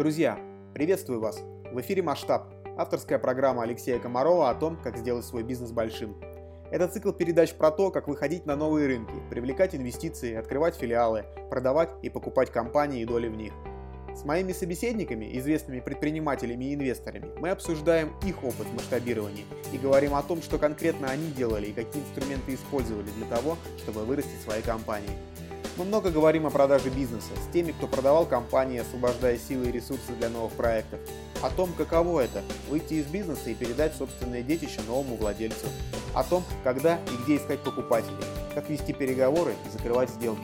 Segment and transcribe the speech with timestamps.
[0.00, 0.40] Друзья,
[0.72, 1.42] приветствую вас!
[1.70, 6.16] В эфире «Масштаб»– авторская программа Алексея Комарова о том, как сделать свой бизнес большим.
[6.70, 11.90] Это цикл передач про то, как выходить на новые рынки, привлекать инвестиции, открывать филиалы, продавать
[12.00, 13.52] и покупать компании и доли в них.
[14.16, 20.22] С моими собеседниками, известными предпринимателями и инвесторами, мы обсуждаем их опыт масштабирования и говорим о
[20.22, 25.10] том, что конкретно они делали и какие инструменты использовали для того, чтобы вырастить свои компании.
[25.80, 30.12] Мы много говорим о продаже бизнеса с теми, кто продавал компании, освобождая силы и ресурсы
[30.18, 31.00] для новых проектов.
[31.40, 35.68] О том, каково это– выйти из бизнеса и передать собственное детище новому владельцу.
[36.12, 38.22] О том, когда и где искать покупателей,
[38.54, 40.42] как вести переговоры и закрывать сделки.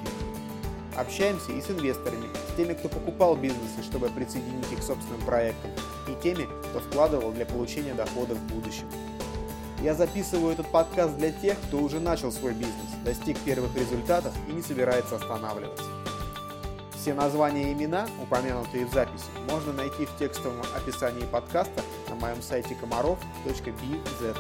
[0.96, 5.70] Общаемся и с инвесторами, с теми, кто покупал бизнесы, чтобы присоединить их к собственным проектам,
[6.08, 8.86] и теми, кто вкладывал для получения доходов в будущем.
[9.82, 14.52] Я записываю этот подкаст для тех, кто уже начал свой бизнес, достиг первых результатов и
[14.52, 15.84] не собирается останавливаться.
[16.94, 22.40] Все названия и имена, упомянутые в записи, можно найти в текстовом описании подкаста на моем
[22.40, 24.36] сайте комаров.bz.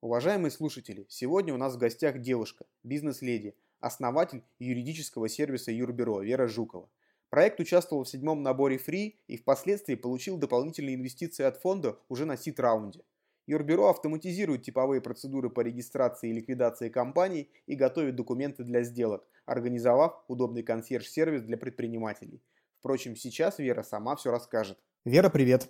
[0.00, 6.88] Уважаемые слушатели, сегодня у нас в гостях девушка, бизнес-леди, основатель юридического сервиса Юрбюро Вера Жукова.
[7.28, 12.38] Проект участвовал в седьмом наборе Free и впоследствии получил дополнительные инвестиции от фонда уже на
[12.38, 13.02] сит-раунде.
[13.46, 20.24] Юрбюро автоматизирует типовые процедуры по регистрации и ликвидации компаний и готовит документы для сделок, организовав
[20.28, 22.40] удобный консьерж-сервис для предпринимателей.
[22.78, 24.78] Впрочем, сейчас Вера сама все расскажет.
[25.04, 25.68] Вера, привет.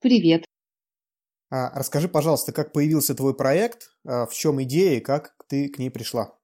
[0.00, 0.44] Привет.
[1.50, 5.78] А, расскажи, пожалуйста, как появился твой проект, а, в чем идея и как ты к
[5.78, 6.36] ней пришла?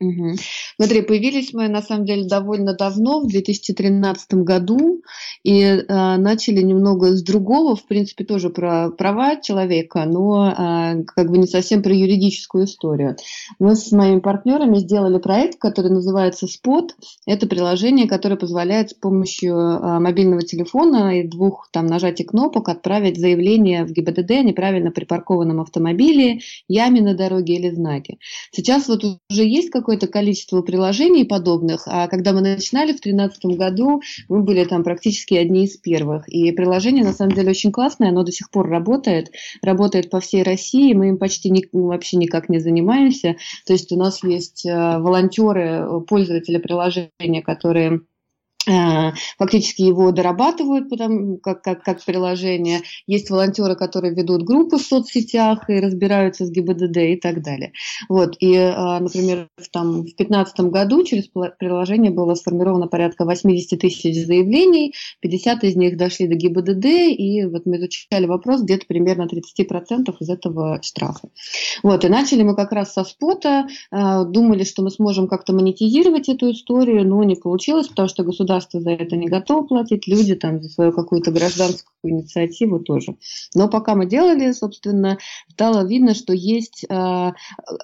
[0.00, 0.36] Угу.
[0.76, 5.02] Смотри, появились мы на самом деле довольно давно, в 2013 году,
[5.42, 11.30] и э, начали немного с другого, в принципе, тоже про права человека, но э, как
[11.30, 13.16] бы не совсем про юридическую историю.
[13.58, 16.88] Мы с моими партнерами сделали проект, который называется Spot.
[17.26, 23.20] Это приложение, которое позволяет с помощью э, мобильного телефона и двух там нажатий кнопок отправить
[23.20, 28.16] заявление в ГИБДД о неправильно припаркованном автомобиле, яме на дороге или знаке.
[28.50, 33.44] Сейчас вот уже есть какой какое-то количество приложений подобных, а когда мы начинали в 2013
[33.58, 36.28] году, мы были там практически одни из первых.
[36.28, 40.44] И приложение на самом деле очень классное, оно до сих пор работает, работает по всей
[40.44, 43.34] России, мы им почти ни, вообще никак не занимаемся.
[43.66, 48.09] То есть у нас есть э, волонтеры, пользователи приложения, которые Э,
[48.66, 52.80] фактически его дорабатывают потому, как, как, как приложение.
[53.06, 57.72] Есть волонтеры, которые ведут группы в соцсетях и разбираются с ГИБДД и так далее.
[58.08, 58.36] Вот.
[58.38, 61.28] И, э, например, там, в 2015 году через
[61.58, 67.64] приложение было сформировано порядка 80 тысяч заявлений, 50 из них дошли до ГИБДД, и вот
[67.64, 71.30] мы изучали вопрос где-то примерно 30% из этого штрафа.
[71.82, 72.04] Вот.
[72.04, 76.50] И начали мы как раз со спота, э, думали, что мы сможем как-то монетизировать эту
[76.50, 80.60] историю, но не получилось, потому что государство государство за это не готово платить, люди там
[80.62, 83.16] за свою какую-то гражданскую инициативу тоже.
[83.54, 85.18] Но пока мы делали, собственно,
[85.50, 86.84] стало видно, что есть...
[86.88, 87.32] Э,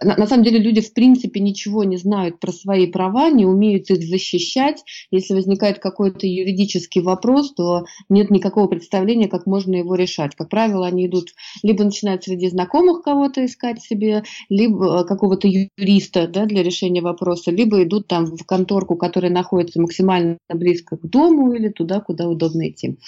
[0.03, 4.03] на самом деле люди в принципе ничего не знают про свои права, не умеют их
[4.03, 4.83] защищать.
[5.11, 10.35] Если возникает какой-то юридический вопрос, то нет никакого представления, как можно его решать.
[10.35, 11.29] Как правило, они идут,
[11.63, 17.83] либо начинают среди знакомых кого-то искать себе, либо какого-то юриста да, для решения вопроса, либо
[17.83, 22.99] идут там в конторку, которая находится максимально близко к дому или туда, куда удобно идти.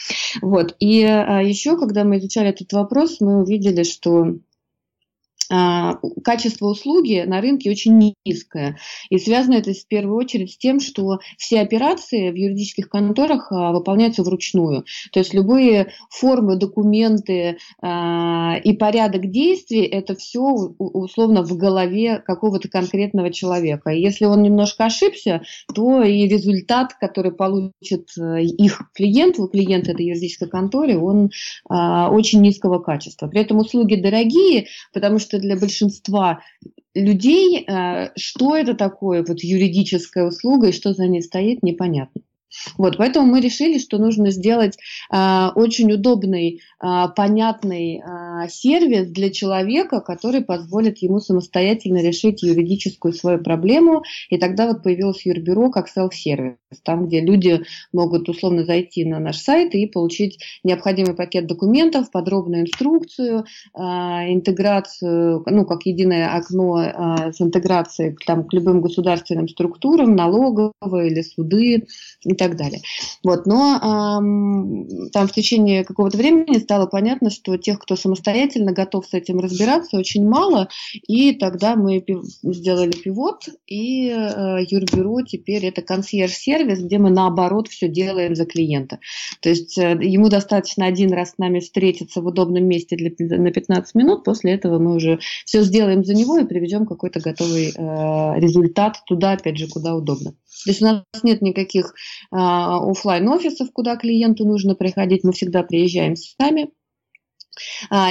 [0.43, 0.77] Вот.
[0.81, 4.37] И а, еще, когда мы изучали этот вопрос, мы увидели, что
[5.49, 8.79] качество услуги на рынке очень низкое.
[9.11, 13.73] И связано это в первую очередь с тем, что все операции в юридических конторах а,
[13.73, 14.85] выполняются вручную.
[15.13, 22.69] То есть любые формы, документы а, и порядок действий– это все условно в голове какого-то
[22.69, 23.91] конкретного человека.
[23.91, 25.43] И если он немножко ошибся,
[25.75, 31.31] то и результат, который получит э, их клиент, клиент этой юридической конторы, он
[31.69, 33.27] очень низкого качества.
[33.29, 36.41] При этом услуги дорогие, потому что для большинства
[36.95, 42.23] людей, э, что это такое вот юридическая услуга и что за ней стоит, непонятно.
[42.77, 44.79] Вот, поэтому мы решили, что нужно сделать
[45.13, 48.03] э, очень удобный, э, понятный э,
[48.49, 54.03] сервис для человека, который позволит ему самостоятельно решить юридическую свою проблему.
[54.31, 57.63] И тогда вот появилось Юрбюро как селф-сервис, там, где люди
[57.93, 63.45] могут условно зайти на наш сайт и получить необходимый пакет документов, подробную инструкцию,
[63.75, 71.11] э, интеграцию, ну, как единое окно э, с интеграцией там, к любым государственным структурам, налоговые
[71.11, 71.87] или суды
[72.25, 72.81] и так далее.
[73.25, 73.79] Вот, но
[75.13, 78.28] там в течение какого-то времени стало понятно, что тех, кто самостоятельно
[78.73, 80.69] готов с этим разбираться, очень мало,
[81.07, 82.05] и тогда мы
[82.43, 88.45] сделали пивот, и э, Юрбюро теперь это консьерж-сервис, сервис, где мы наоборот все делаем за
[88.45, 88.99] клиента.
[89.41, 93.51] То есть э, ему достаточно один раз с нами встретиться в удобном месте для, на
[93.51, 98.41] 15 минут, после этого мы уже все сделаем за него и приведем какой-то готовый э,
[98.41, 100.33] результат туда, опять же, куда удобно.
[100.65, 105.63] То есть у нас нет никаких э, офлайн офисов куда клиенту нужно приходить, мы всегда
[105.63, 106.71] приезжаем сами,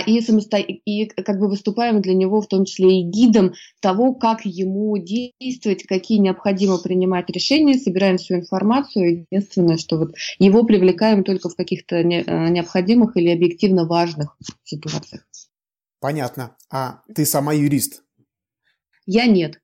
[0.06, 0.58] и, самосто...
[0.58, 5.84] и как бы выступаем для него в том числе и гидом того, как ему действовать,
[5.84, 9.26] какие необходимо принимать решения, собираем всю информацию.
[9.32, 11.98] Единственное, что вот его привлекаем только в каких-то.
[11.98, 15.24] А, необходимых или объективно важных ситуациях.
[16.00, 16.56] Понятно.
[16.70, 18.04] А ты сама юрист?
[19.06, 19.62] Я нет.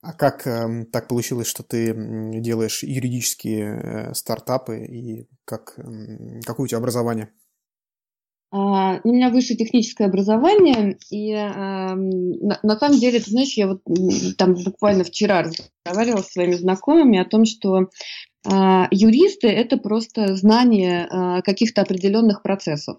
[0.00, 1.92] А как э, так получилось, что ты
[2.40, 7.32] делаешь юридические э, стартапы и как, э, какое у тебя образование?
[8.50, 13.82] А, у меня высшее техническое образование, и на, на самом деле, ты знаешь, я вот
[14.38, 15.44] там буквально вчера
[15.84, 17.88] разговаривала с своими знакомыми о том, что
[18.46, 22.98] а, юристы это просто знание а, каких-то определенных процессов.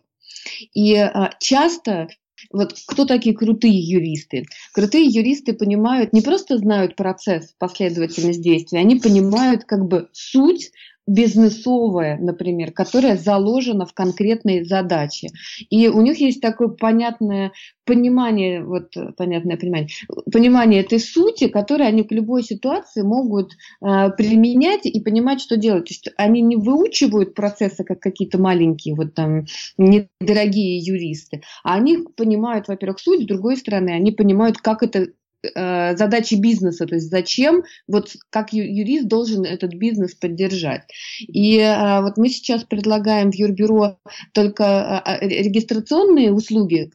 [0.74, 1.10] И
[1.40, 2.08] часто
[2.52, 4.46] вот кто такие крутые юристы?
[4.74, 10.72] Крутые юристы понимают, не просто знают процесс, последовательность действий, они понимают как бы суть
[11.08, 15.30] бизнесовая, например, которая заложена в конкретной задаче.
[15.70, 17.54] И у них есть такое понятное
[17.86, 19.88] понимание, вот понятное понимание,
[20.32, 25.86] понимание этой сути, которое они к любой ситуации могут э, применять и понимать, что делать.
[25.86, 29.46] То есть они не выучивают процессы, как какие-то маленькие, вот там,
[29.78, 35.08] недорогие юристы, а они понимают, во-первых, суть, с другой стороны, они понимают, как это
[35.44, 40.84] задачи бизнеса, то есть зачем, вот как юрист должен этот бизнес поддержать.
[41.28, 44.00] И э, вот мы сейчас предлагаем в Юрбюро
[44.34, 46.90] только э, регистрационные услуги,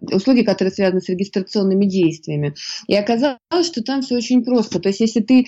[0.00, 2.54] услуги, которые связаны с регистрационными действиями.
[2.86, 4.80] И оказалось, что там все очень просто.
[4.80, 5.46] То есть если ты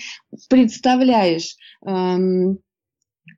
[0.49, 1.55] представляешь
[1.85, 2.59] эм,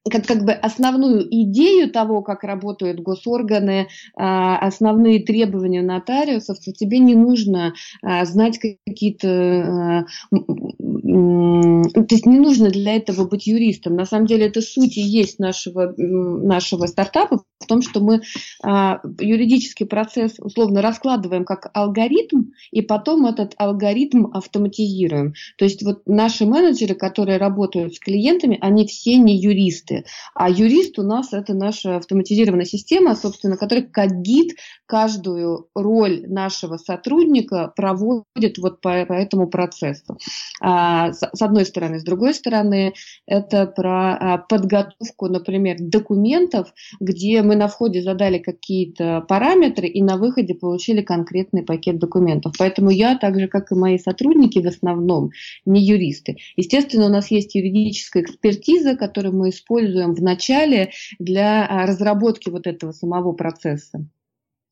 [0.10, 7.00] как, как бы основную идею того, как работают госорганы, а, основные требования нотариусов, то тебе
[7.00, 9.28] не нужно а, знать какие-то...
[9.28, 13.96] А, то есть не нужно для этого быть юристом.
[13.96, 18.22] На самом деле это суть и есть нашего, нашего стартапа в том, что мы
[18.64, 25.34] юридический процесс условно раскладываем как алгоритм, и потом этот алгоритм автоматизируем.
[25.58, 30.06] То есть вот наши менеджеры, которые работают с клиентами, они все не юристы юристы.
[30.34, 34.56] А юрист у нас это наша автоматизированная система, собственно, которая как гид
[34.86, 40.18] каждую роль нашего сотрудника проводит вот по, по этому процессу.
[40.62, 42.00] А, с, с одной стороны.
[42.00, 42.94] С другой стороны,
[43.26, 50.18] это про а, подготовку, например, документов, где мы на входе задали какие-то параметры и на
[50.18, 52.54] выходе получили конкретный пакет документов.
[52.58, 55.32] Поэтому я, так же как и мои сотрудники в основном,
[55.66, 56.38] не юристы.
[56.56, 62.50] Естественно, у нас есть юридическая экспертиза, которую мы используем используем в начале для а, разработки
[62.50, 64.06] вот этого самого процесса.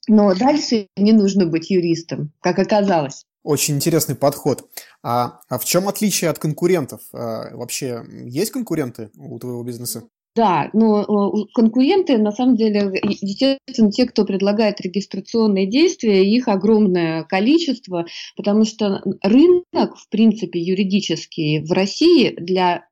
[0.07, 3.25] Но дальше не нужно быть юристом, как оказалось.
[3.43, 4.67] Очень интересный подход.
[5.03, 7.01] А, а в чем отличие от конкурентов?
[7.13, 10.03] А, вообще есть конкуренты у твоего бизнеса?
[10.35, 18.05] Да, но конкуренты, на самом деле, естественно, те, кто предлагает регистрационные действия, их огромное количество,
[18.37, 22.85] потому что рынок, в принципе, юридический в России для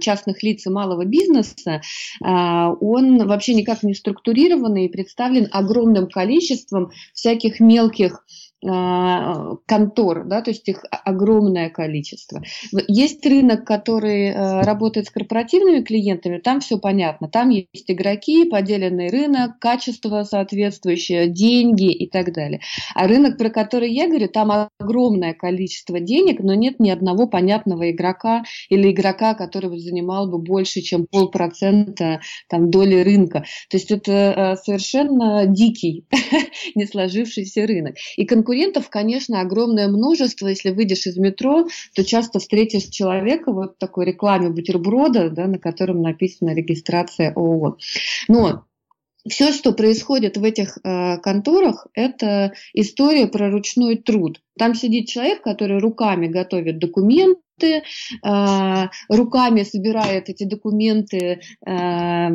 [0.00, 1.82] частных лиц и малого бизнеса,
[2.22, 8.24] а, он вообще никак не структурированный и представлен огромным количеством всяких мелких
[8.62, 12.42] контор, да, то есть их огромное количество.
[12.88, 19.08] Есть рынок, который э, работает с корпоративными клиентами, там все понятно, там есть игроки, поделенный
[19.08, 22.60] рынок, качество соответствующее, деньги и так далее.
[22.94, 27.90] А рынок, про который я говорю, там огромное количество денег, но нет ни одного понятного
[27.90, 33.44] игрока или игрока, который бы занимал бы больше, чем полпроцента там, доли рынка.
[33.70, 36.04] То есть это э, совершенно дикий,
[36.74, 37.94] не сложившийся рынок.
[38.16, 40.48] И конкуренция конкурентов, конечно, огромное множество.
[40.48, 46.02] Если выйдешь из метро, то часто встретишь человека вот такой рекламе бутерброда, да, на котором
[46.02, 47.76] написана регистрация ООО.
[48.26, 48.64] Но
[49.28, 54.40] все, что происходит в этих э, конторах, это история про ручной труд.
[54.58, 57.82] Там сидит человек, который руками готовит документы, э,
[59.08, 62.28] руками собирает эти документы, э,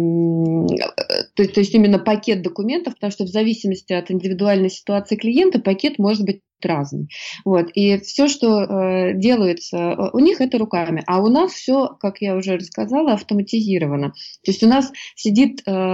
[1.36, 6.26] то есть именно пакет документов, потому что в зависимости от индивидуальной ситуации клиента пакет может
[6.26, 7.10] быть разный.
[7.44, 7.70] Вот.
[7.74, 11.04] И все, что э, делается э, у них, это руками.
[11.08, 14.10] А у нас все, как я уже рассказала, автоматизировано.
[14.44, 15.94] То есть у нас сидит э,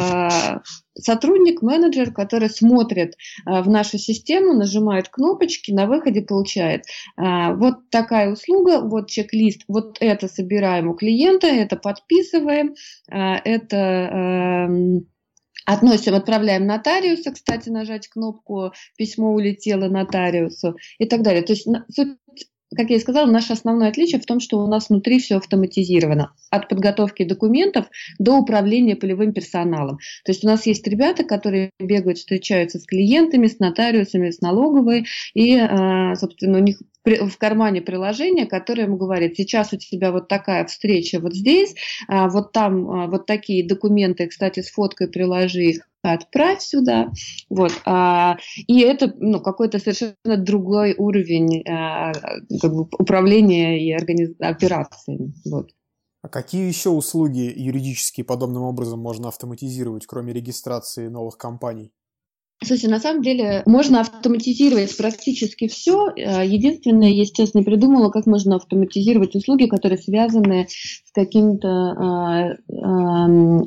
[0.97, 3.15] сотрудник, менеджер, который смотрит
[3.45, 6.85] э, в нашу систему, нажимает кнопочки, на выходе получает
[7.17, 12.75] э, вот такая услуга, вот чек-лист, вот это собираем у клиента, это подписываем,
[13.11, 15.05] э, это эм,
[15.65, 21.43] относим, отправляем нотариуса, кстати, нажать кнопку «Письмо улетело нотариусу» и так далее.
[21.43, 22.17] То есть суть
[22.75, 26.33] как я и сказала, наше основное отличие в том, что у нас внутри все автоматизировано.
[26.49, 27.87] От подготовки документов
[28.17, 29.97] до управления полевым персоналом.
[30.23, 35.05] То есть у нас есть ребята, которые бегают, встречаются с клиентами, с нотариусами, с налоговой,
[35.33, 40.27] и, а, собственно, у них в кармане приложение, которое ему говорит, сейчас у тебя вот
[40.27, 41.75] такая встреча вот здесь,
[42.07, 47.11] а, вот там а, вот такие документы, кстати, с фоткой приложи их, отправь сюда.
[47.49, 47.73] Вот.
[47.85, 54.31] А, и это ну, какой-то совершенно другой уровень как бы, управления и организ...
[54.39, 55.33] операциями.
[55.45, 55.71] Вот.
[56.23, 61.91] А какие еще услуги юридические подобным образом можно автоматизировать, кроме регистрации новых компаний?
[62.63, 66.09] Слушай, на самом деле можно автоматизировать практически все.
[66.15, 72.59] Э, единственное, естественно, придумала, как можно автоматизировать услуги, которые связаны с каким-то, э,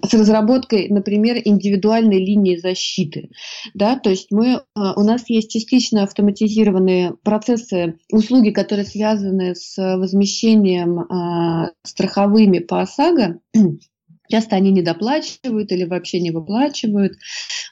[0.07, 3.31] с разработкой, например, индивидуальной линии защиты.
[3.75, 3.99] Да?
[3.99, 12.61] То есть мы, у нас есть частично автоматизированные процессы, услуги, которые связаны с возмещением страховыми
[12.61, 13.41] по ОСАГО,
[14.29, 17.15] Часто они недоплачивают или вообще не выплачивают.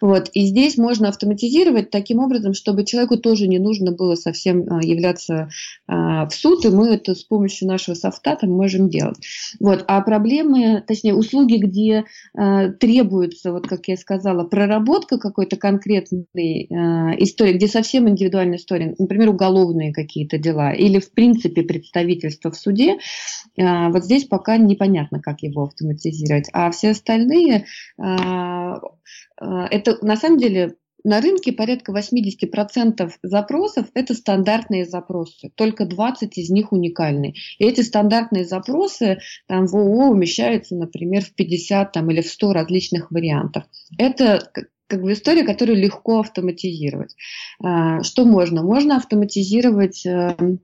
[0.02, 0.30] Вот.
[0.35, 5.49] И здесь можно автоматизировать таким образом, чтобы человеку тоже не нужно было совсем а, являться
[5.87, 9.16] а, в суд, и мы это с помощью нашего софта там можем делать.
[9.61, 9.85] Вот.
[9.87, 12.04] А проблемы, точнее, услуги, где
[12.37, 16.26] а, требуется, вот как я сказала, проработка какой-то конкретной
[17.18, 22.99] истории, где совсем индивидуальная история, например, уголовные какие-то дела, или в принципе представительство в суде,
[23.56, 26.42] вот здесь пока непонятно, как его автоматизировать.
[26.53, 27.67] А все остальные
[27.99, 28.81] а,
[29.39, 36.51] это на самом деле на рынке порядка 80% запросов– это стандартные запросы, только 20 из
[36.51, 37.35] них уникальные.
[37.59, 39.19] И эти стандартные запросы
[39.49, 43.65] там, в ООО умещаются, например, в 50 там, или в 100 различных вариантов.
[43.99, 44.49] Это
[44.87, 47.17] как бы история, которую легко автоматизировать.
[47.63, 48.63] А, что можно?
[48.63, 50.59] Можно автоматизировать э, э, а,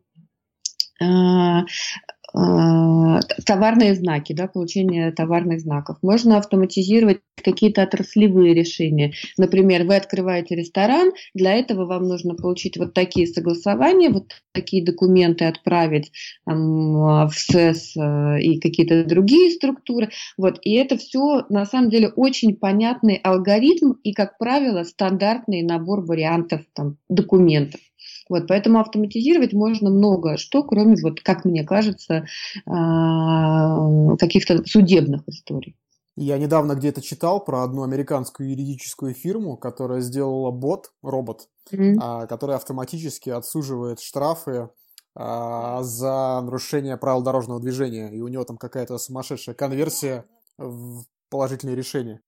[3.46, 5.96] товарные знаки, да, получение товарных знаков.
[6.02, 9.14] Можно автоматизировать какие-то отраслевые решения.
[9.38, 15.46] Например, вы открываете ресторан, для этого вам нужно получить вот такие согласования, вот такие документы
[15.46, 16.12] отправить
[16.44, 20.10] там, в СЭС э, и какие-то другие структуры.
[20.36, 20.58] Вот.
[20.62, 26.62] И это все на самом деле очень понятный алгоритм и, как правило, стандартный набор вариантов
[26.74, 27.80] там, документов.
[28.28, 32.26] Вот, поэтому автоматизировать можно много что, кроме, вот, как мне кажется,
[32.66, 35.76] а, каких-то судебных историй.
[36.16, 42.26] Я недавно где-то читал про одну американскую юридическую фирму, которая сделала бот, робот, mm-hmm.
[42.26, 44.68] который автоматически отсуживает штрафы
[45.14, 48.10] а, за нарушение правил дорожного движения.
[48.10, 50.24] И у него там какая-то сумасшедшая конверсия
[50.56, 52.20] в положительные решения.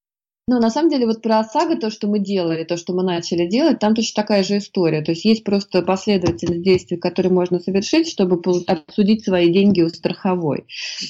[0.51, 3.47] Ну, на самом деле, вот про ОСАГО, то, что мы делали, то, что мы начали
[3.47, 5.01] делать, там точно такая же история.
[5.01, 10.65] То есть есть просто последовательность действий, которые можно совершить, чтобы отсудить свои деньги у страховой.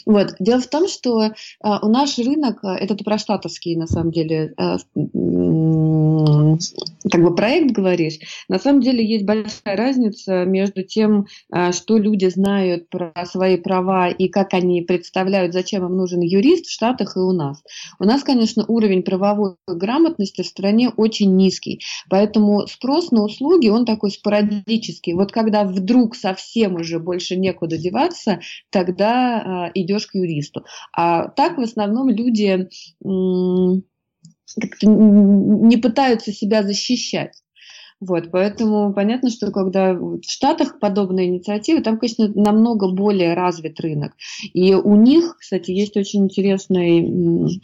[0.05, 0.35] Вот.
[0.41, 1.31] Дело в том, что
[1.63, 4.77] а, у наш рынок, а, про штатовский, на самом деле, а,
[7.11, 8.19] как бы проект говоришь,
[8.51, 11.29] на самом деле есть большая разница между тем,
[11.73, 16.73] что люди знают про свои права и как они представляют, зачем им нужен юрист в
[16.73, 17.63] Штатах и у нас.
[17.99, 23.85] У нас, конечно, уровень правовой грамотности в стране очень низкий, поэтому спрос на услуги, он
[23.85, 25.15] такой спорадический.
[25.15, 30.65] Вот когда вдруг совсем уже больше некуда деваться, тогда э, идешь к юристу.
[30.93, 32.69] А так в основном люди
[34.83, 37.35] не пытаются себя защищать.
[38.01, 44.15] Вот, поэтому понятно, что когда в Штатах подобные инициативы, там, конечно, намного более развит рынок.
[44.55, 47.61] И у них, кстати, есть очень интересный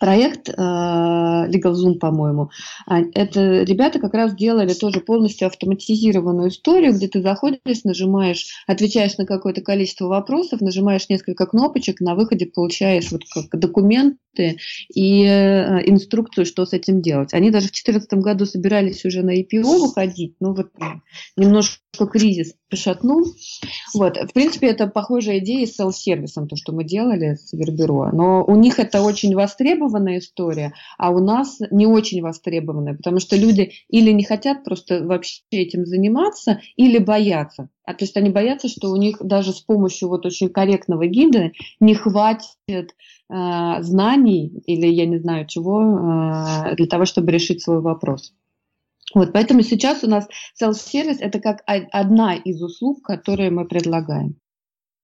[0.00, 2.50] проект э, LegalZoom, по-моему.
[2.86, 9.16] А, это ребята как раз делали тоже полностью автоматизированную историю, где ты заходишь, нажимаешь, отвечаешь
[9.18, 15.88] на какое-то количество вопросов, нажимаешь несколько кнопочек, на выходе получаешь вот как документ и э,
[15.88, 17.34] инструкцию, что с этим делать.
[17.34, 20.70] Они даже в 2014 году собирались уже на IPO выходить, но вот
[21.36, 23.24] немножко кризис пошатнул.
[23.94, 24.16] Вот.
[24.16, 28.10] В принципе, это похожая идея с селф-сервисом, то, что мы делали с Вербюро.
[28.12, 33.36] Но у них это очень востребованная история, а у нас не очень востребованная, потому что
[33.36, 37.68] люди или не хотят просто вообще этим заниматься, или боятся.
[37.84, 41.50] А то есть они боятся, что у них даже с помощью вот очень корректного гида
[41.80, 47.80] не хватит э, знаний или я не знаю чего э, для того, чтобы решить свой
[47.80, 48.32] вопрос.
[49.14, 50.26] Вот, поэтому сейчас у нас
[50.60, 54.36] self-сервис– это как одна из услуг, которые мы предлагаем.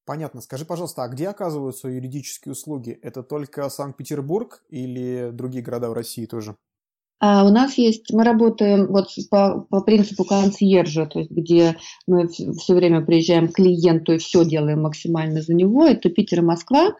[0.07, 0.41] Понятно.
[0.41, 2.99] Скажи, пожалуйста, а где оказываются юридические услуги?
[3.03, 6.57] Это только Санкт-Петербург или другие города в России тоже?
[7.21, 12.29] А у нас есть, мы работаем вот по, по принципу консьержа, то есть где мы
[12.29, 15.85] все время приезжаем к клиенту и все делаем максимально за него.
[15.85, 16.93] Это Питер и Москва.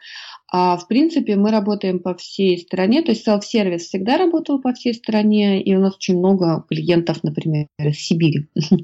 [0.51, 4.95] А в принципе мы работаем по всей стране, то есть self-сервис всегда работал по всей
[4.95, 8.47] стране, и у нас очень много клиентов, например, из Сибири.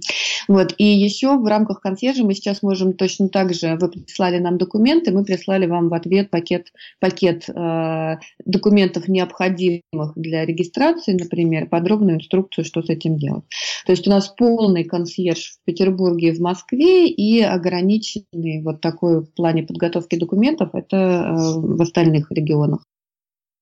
[0.46, 0.74] Вот.
[0.76, 5.10] И еще в рамках консьержа мы сейчас можем точно так же, вы прислали нам документы,
[5.10, 6.66] мы прислали вам в ответ пакет,
[7.00, 13.44] пакет э, документов, необходимых для регистрации, например, подробную инструкцию, что с этим делать.
[13.86, 19.22] То есть у нас полный консьерж в Петербурге и в Москве и ограниченный вот такой
[19.22, 22.84] в плане подготовки документов, это э, в остальных регионах.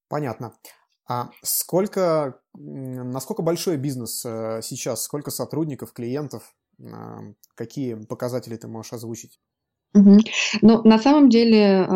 [0.09, 0.55] Понятно.
[1.09, 6.55] А сколько, насколько большой бизнес э, сейчас, сколько сотрудников, клиентов,
[7.55, 9.41] какие показатели ты можешь озвучить?
[9.95, 11.87] Ну, на самом деле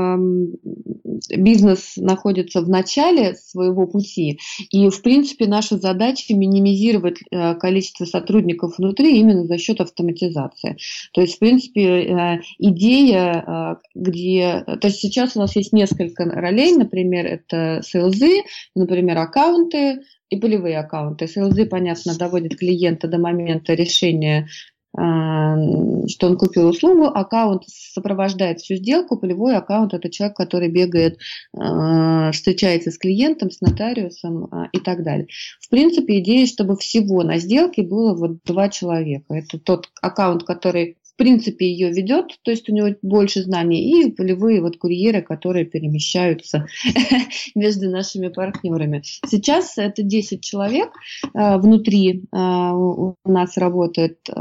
[1.37, 4.39] бизнес находится в начале своего пути,
[4.71, 10.77] и, в принципе, наша задача минимизировать э, количество сотрудников внутри именно за счет автоматизации.
[11.13, 14.65] То есть, в принципе, э, идея, э, где...
[14.67, 18.43] То есть сейчас у нас есть несколько ролей, например, это селзы,
[18.75, 21.29] например, аккаунты, и полевые аккаунты.
[21.29, 24.49] СЛЗ, понятно, доводит клиента до момента решения
[24.95, 31.19] что он купил услугу, аккаунт сопровождает всю сделку, полевой аккаунт– это человек, который бегает,
[31.55, 35.27] а, встречается с клиентом, с нотариусом а, и так далее.
[35.61, 39.35] В принципе, идея, чтобы всего на сделке было вот два человека.
[39.35, 44.11] Это тот аккаунт, который в принципе ее ведет, то есть у него больше знаний, и
[44.11, 46.67] полевые вот курьеры, которые перемещаются
[47.55, 49.01] между нашими партнерами.
[49.27, 50.91] Сейчас это 10 человек
[51.23, 54.33] э, внутри э, у нас работает, э,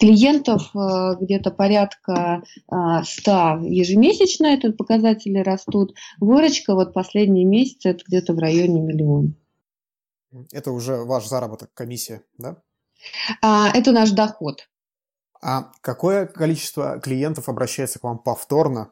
[0.00, 0.70] клиентов
[1.20, 8.80] где-то порядка 100 ежемесячно, это показатели растут, выручка вот последние месяцы это где-то в районе
[8.80, 9.34] миллиона.
[10.50, 12.56] Это уже ваш заработок, комиссия, да?
[13.42, 14.66] А, это наш доход.
[15.46, 18.90] А какое количество клиентов обращается к вам повторно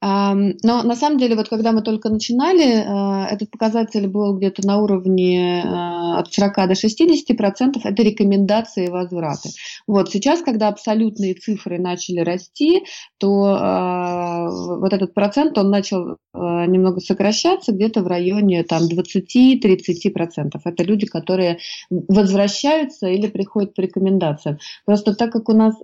[0.00, 4.78] но на самом деле, вот когда мы только начинали, э, этот показатель был где-то на
[4.78, 7.84] уровне э, от 40 до 60 процентов.
[7.84, 9.50] Это рекомендации и возвраты.
[9.88, 12.84] Вот сейчас, когда абсолютные цифры начали расти,
[13.18, 20.62] то э, вот этот процент он начал немного сокращаться, где-то в районе там 20-30 процентов.
[20.64, 21.58] Это люди, которые
[21.90, 24.58] возвращаются или приходят по рекомендациям.
[24.84, 25.74] Просто так как у нас,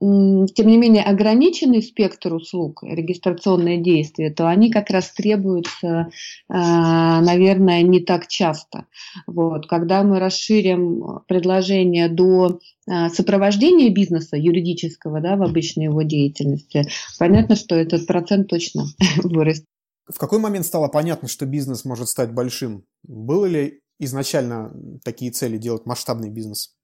[0.00, 6.10] тем не менее, ограниченный спектр услуг регистрации регистрационные действия, то они как раз требуются,
[6.48, 8.86] а, наверное, не так часто.
[9.26, 9.66] Вот.
[9.66, 16.84] Когда мы расширим предложение до а, сопровождения бизнеса юридического да, в обычной его деятельности,
[17.18, 18.84] понятно, что этот процент точно
[19.22, 19.64] вырастет.
[20.06, 22.84] В какой момент стало понятно, что бизнес может стать большим?
[23.04, 24.72] Было ли изначально
[25.04, 26.74] такие цели делать масштабный бизнес?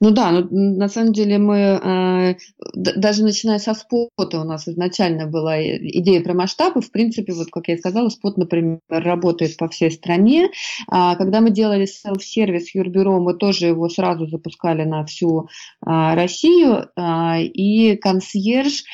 [0.00, 2.34] Ну да, ну, на самом деле мы, э,
[2.74, 6.80] даже начиная со спота, у нас изначально была идея про масштабы.
[6.80, 10.50] В принципе, вот как я сказала, спот, например, работает по всей стране.
[10.88, 15.48] А когда мы делали селф-сервис Юрбюро, мы тоже его сразу запускали на всю
[15.84, 16.88] а, Россию.
[16.96, 18.84] А, и консьерж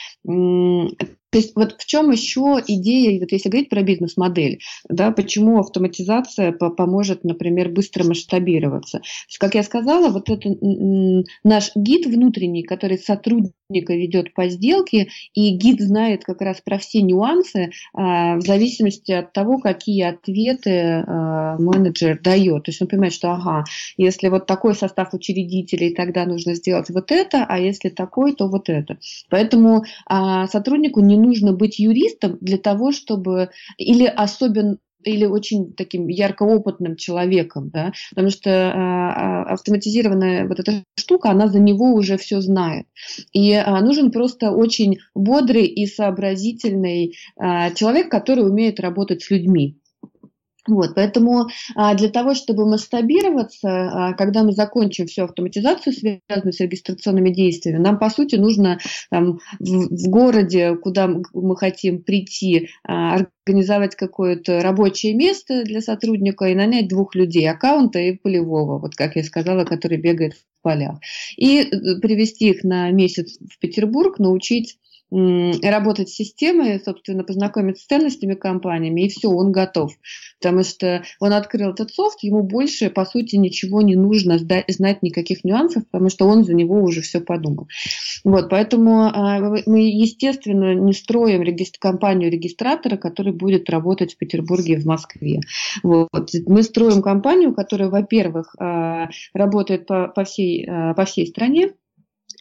[1.30, 6.52] то есть вот в чем еще идея, вот если говорить про бизнес-модель, да, почему автоматизация
[6.52, 9.00] поможет, например, быстро масштабироваться.
[9.38, 10.48] как я сказала, вот это
[11.44, 17.02] наш гид внутренний, который сотрудника ведет по сделке, и гид знает как раз про все
[17.02, 22.64] нюансы а, в зависимости от того, какие ответы а, менеджер дает.
[22.64, 23.64] То есть он понимает, что ага,
[23.96, 28.68] если вот такой состав учредителей, тогда нужно сделать вот это, а если такой, то вот
[28.68, 28.98] это.
[29.28, 36.09] Поэтому а, сотруднику не нужно быть юристом для того, чтобы или особенно или очень таким
[36.09, 42.40] яркоопытным человеком, да, потому что а, автоматизированная вот эта штука, она за него уже все
[42.40, 42.87] знает.
[43.33, 47.14] И нужен просто очень бодрый и сообразительный
[47.76, 49.79] человек, который умеет работать с людьми.
[50.66, 56.61] Вот, поэтому а, для того, чтобы масштабироваться, а, когда мы закончим всю автоматизацию, связанную с
[56.61, 58.79] регистрационными действиями, нам, по сути, нужно
[59.11, 66.46] там, в, в городе, куда мы хотим прийти, а, организовать какое-то рабочее место для сотрудника
[66.46, 70.98] и нанять двух людей, аккаунта и полевого, вот как я сказала, который бегает в полях.
[71.37, 74.79] И э, привести их на месяц в Петербург, научить
[75.11, 79.92] работать с системой, собственно, познакомиться с ценностями компаниями, и все, он готов.
[80.40, 85.45] Потому что он открыл этот софт, ему больше, по сути, ничего не нужно знать никаких
[85.45, 87.69] нюансов, потому что он за него уже все подумал.
[88.25, 94.75] Вот, поэтому а, мы, естественно, не строим регистр, компанию регистратора, который будет работать в Петербурге
[94.75, 95.40] и в Москве.
[95.83, 96.31] Вот.
[96.47, 101.73] Мы строим компанию, которая, во-первых, а, работает по, по, всей, а, по всей стране,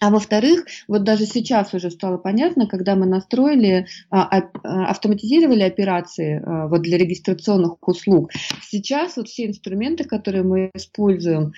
[0.02, 6.42] а во-вторых, вот даже сейчас уже стало понятно, когда мы настроили, а, а, автоматизировали операции
[6.44, 8.32] а, вот для регистрационных услуг,
[8.62, 11.54] сейчас вот все инструменты, которые мы используем,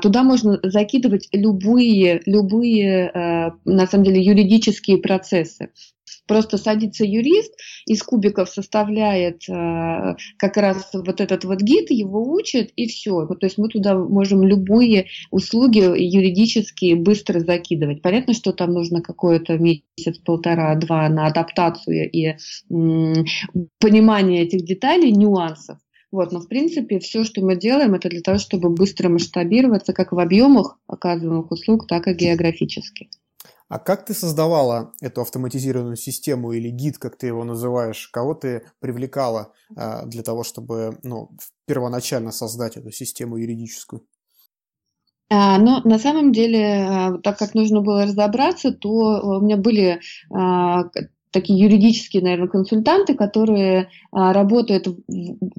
[0.00, 3.10] туда можно закидывать любые, любые,
[3.64, 5.70] на самом деле, юридические процессы.
[6.26, 7.54] Просто садится юрист,
[7.86, 13.26] из кубиков составляет э, как раз вот этот вот гид, его учит, и все.
[13.26, 18.02] то есть мы туда можем любые услуги юридические быстро закидывать.
[18.02, 22.36] Понятно, что там нужно какое-то месяц, полтора, два на адаптацию и
[22.70, 23.24] м,
[23.78, 25.78] понимание этих деталей, нюансов.
[26.12, 30.12] Вот, но в принципе все, что мы делаем, это для того, чтобы быстро масштабироваться как
[30.12, 33.08] в объемах оказываемых услуг, так и географически.
[33.72, 38.06] А как ты создавала эту автоматизированную систему или гид, как ты его называешь?
[38.08, 41.30] Кого ты привлекала а, для того, чтобы ну,
[41.64, 44.06] первоначально создать эту систему юридическую?
[45.30, 50.02] А, но на самом деле, а, так как нужно было разобраться, то у меня были
[50.30, 50.82] а,
[51.32, 54.96] такие юридические, наверное, консультанты, которые а, работают в,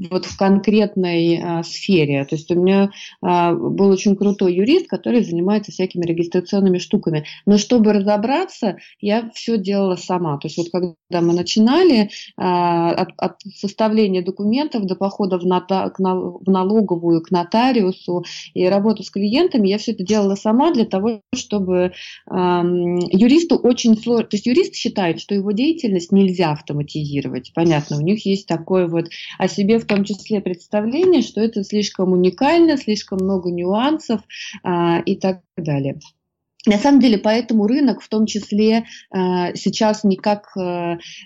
[0.09, 2.23] вот в конкретной а, сфере.
[2.25, 7.25] То есть у меня а, был очень крутой юрист, который занимается всякими регистрационными штуками.
[7.45, 10.37] Но чтобы разобраться, я все делала сама.
[10.37, 15.89] То есть вот когда мы начинали а, от, от составления документов до похода в, нота,
[15.89, 20.85] к, в налоговую, к нотариусу и работу с клиентами, я все это делала сама для
[20.85, 21.93] того, чтобы
[22.29, 24.27] а, юристу очень сложно...
[24.27, 27.51] То есть юрист считает, что его деятельность нельзя автоматизировать.
[27.53, 32.11] Понятно, у них есть такое вот о себе в том числе представление, что это слишком
[32.11, 34.21] уникально, слишком много нюансов
[34.63, 35.99] а, и так далее.
[36.65, 40.61] На самом деле, поэтому рынок в том числе э, сейчас никак э,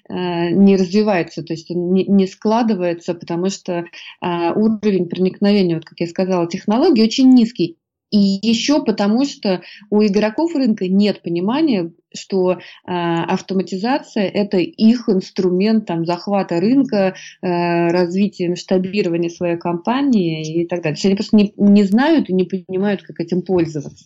[0.09, 3.85] э, не развивается, то есть не, складывается, потому что
[4.19, 7.77] уровень проникновения, вот как я сказала, технологий очень низкий.
[8.09, 15.85] И еще потому, что у игроков рынка нет понимания, что э, автоматизация это их инструмент
[15.85, 20.95] там, захвата рынка, э, развития, масштабирования своей компании и так далее.
[20.95, 24.05] То есть они просто не, не знают и не понимают, как этим пользоваться.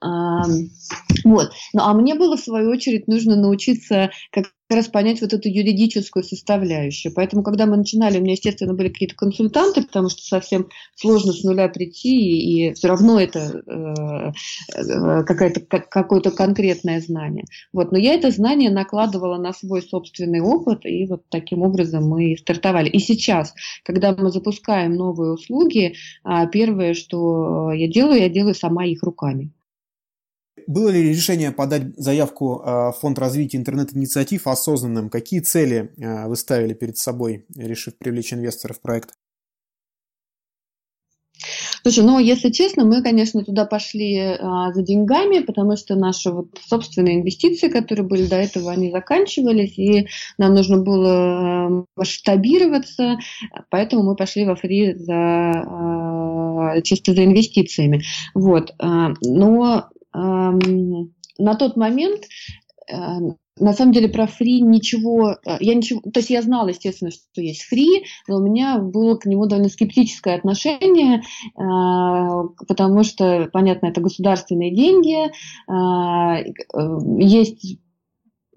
[0.00, 0.42] А,
[1.24, 1.50] вот.
[1.72, 6.22] Ну, а мне было, в свою очередь, нужно научиться как раз понять вот эту юридическую
[6.22, 7.12] составляющую.
[7.14, 11.42] Поэтому, когда мы начинали, у меня, естественно, были какие-то консультанты, потому что совсем сложно с
[11.44, 14.32] нуля прийти, и все равно это э,
[14.76, 17.44] э, какое-то, какое-то конкретное знание.
[17.72, 17.92] Вот.
[17.92, 22.88] Но я это знание накладывала на свой собственный опыт, и вот таким образом мы стартовали.
[22.88, 23.54] И сейчас,
[23.84, 29.52] когда мы запускаем новые услуги, а, первое, что я делаю, я делаю сама их руками.
[30.66, 35.10] Было ли решение подать заявку э, в Фонд развития интернет-инициатив осознанным?
[35.10, 39.14] Какие цели э, вы ставили перед собой, решив привлечь инвесторов в проект?
[41.82, 46.46] Слушай, ну, если честно, мы, конечно, туда пошли а, за деньгами, потому что наши вот
[46.64, 50.06] собственные инвестиции, которые были до этого, они заканчивались, и
[50.38, 53.18] нам нужно было масштабироваться,
[53.68, 58.02] поэтому мы пошли во фри за, а, чисто за инвестициями.
[58.34, 58.74] Вот.
[58.78, 62.24] А, но на тот момент
[62.90, 62.94] э,
[63.58, 67.40] на самом деле про фри ничего, э, я ничего, то есть я знала, естественно, что
[67.40, 71.22] есть фри, но у меня было к нему довольно скептическое отношение, э,
[72.66, 75.32] потому что, понятно, это государственные деньги,
[77.22, 77.78] есть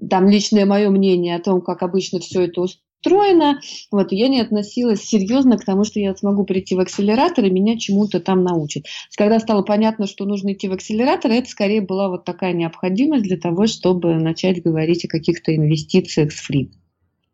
[0.10, 2.85] там личное мое мнение о том, как обычно все это устроено.
[3.06, 7.78] Вот, я не относилась серьезно к тому, что я смогу прийти в акселератор и меня
[7.78, 8.86] чему-то там научат.
[9.16, 13.38] Когда стало понятно, что нужно идти в акселератор, это скорее была вот такая необходимость для
[13.38, 16.72] того, чтобы начать говорить о каких-то инвестициях с фри.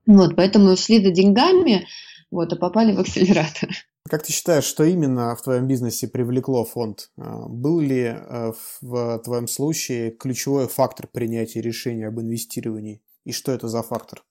[0.06, 1.88] Вот, поэтому шли за деньгами,
[2.32, 3.70] вот, а попали в акселератор.
[4.10, 7.12] Как ты считаешь, что именно в твоем бизнесе привлекло фонд?
[7.18, 13.02] А, был ли э, в твоем случае ключевой фактор принятия решения об инвестировании?
[13.26, 14.24] И что это за фактор?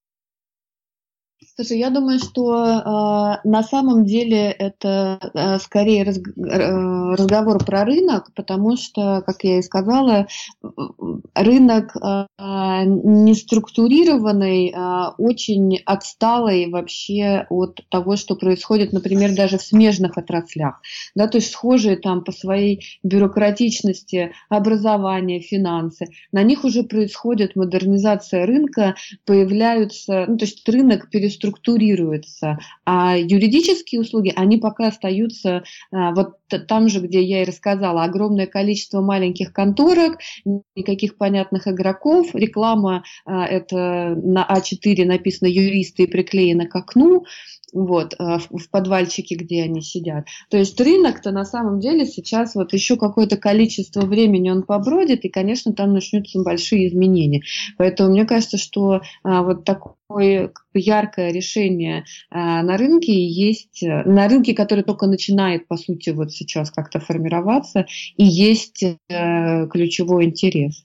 [1.42, 7.85] Слушай, я думаю, что э, на самом деле это э, скорее раз, э, разговор про
[7.85, 10.26] рынок, потому что, как я и сказала,
[11.35, 12.26] рынок э,
[12.85, 20.83] не структурированный, э, очень отсталый вообще от того, что происходит, например, даже в смежных отраслях.
[21.14, 26.09] Да, то есть схожие там по своей бюрократичности образование, финансы.
[26.33, 32.59] На них уже происходит модернизация рынка, появляются, ну, то есть рынок перестроен структурируется.
[32.85, 36.37] А юридические услуги, они пока остаются а, вот
[36.69, 40.19] там же, где я и рассказала, огромное количество маленьких конторок,
[40.75, 47.25] никаких понятных игроков, реклама а, это на А4 написано юристы и приклеено к окну,
[47.72, 50.26] вот, а, в подвальчике, где они сидят.
[50.50, 55.28] То есть рынок-то на самом деле сейчас вот еще какое-то количество времени он побродит, и,
[55.28, 57.42] конечно, там начнутся большие изменения.
[57.78, 64.54] Поэтому мне кажется, что а, вот такое яркое решение а, на рынке есть, на рынке,
[64.54, 70.85] который только начинает, по сути, вот сейчас как-то формироваться, и есть э, ключевой интерес.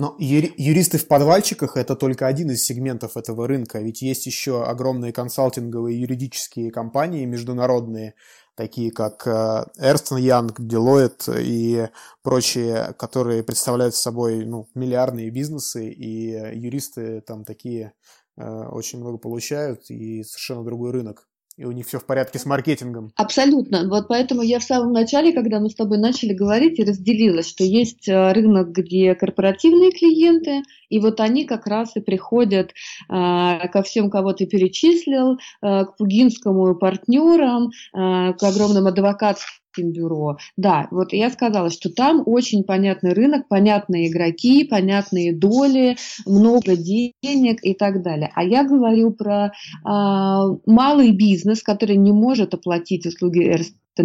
[0.00, 5.12] Но юристы в подвальчиках– это только один из сегментов этого рынка, ведь есть еще огромные
[5.12, 8.14] консалтинговые юридические компании международные,
[8.54, 11.90] такие как э, Ernst Young, Deloitte и
[12.22, 17.92] прочие, которые представляют собой ну, миллиардные бизнесы, и юристы там такие
[18.38, 22.46] э, очень много получают, и совершенно другой рынок и у них все в порядке с
[22.46, 23.12] маркетингом.
[23.16, 23.88] Абсолютно.
[23.88, 27.64] Вот поэтому я в самом начале, когда мы с тобой начали говорить, и разделила, что
[27.64, 32.72] есть э, рынок, где корпоративные клиенты, и вот они как раз и приходят э,
[33.08, 40.36] ко всем, кого ты перечислил, э, к Пугинскому партнерам, э, к огромным адвокатским бюро.
[40.56, 47.58] Да, вот я сказала, что там очень понятный рынок, понятные игроки, понятные доли, много денег
[47.62, 48.30] и так далее.
[48.34, 49.52] А я говорю про
[49.84, 53.40] а, малый бизнес, который не может оплатить услуги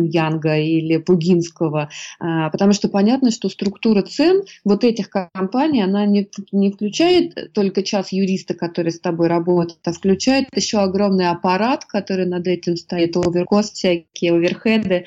[0.03, 6.29] Янга или Пугинского, а, потому что понятно, что структура цен вот этих компаний, она не,
[6.51, 12.25] не включает только час юриста, который с тобой работает, а включает еще огромный аппарат, который
[12.25, 15.05] над этим стоит, оверкост, всякие оверхеды,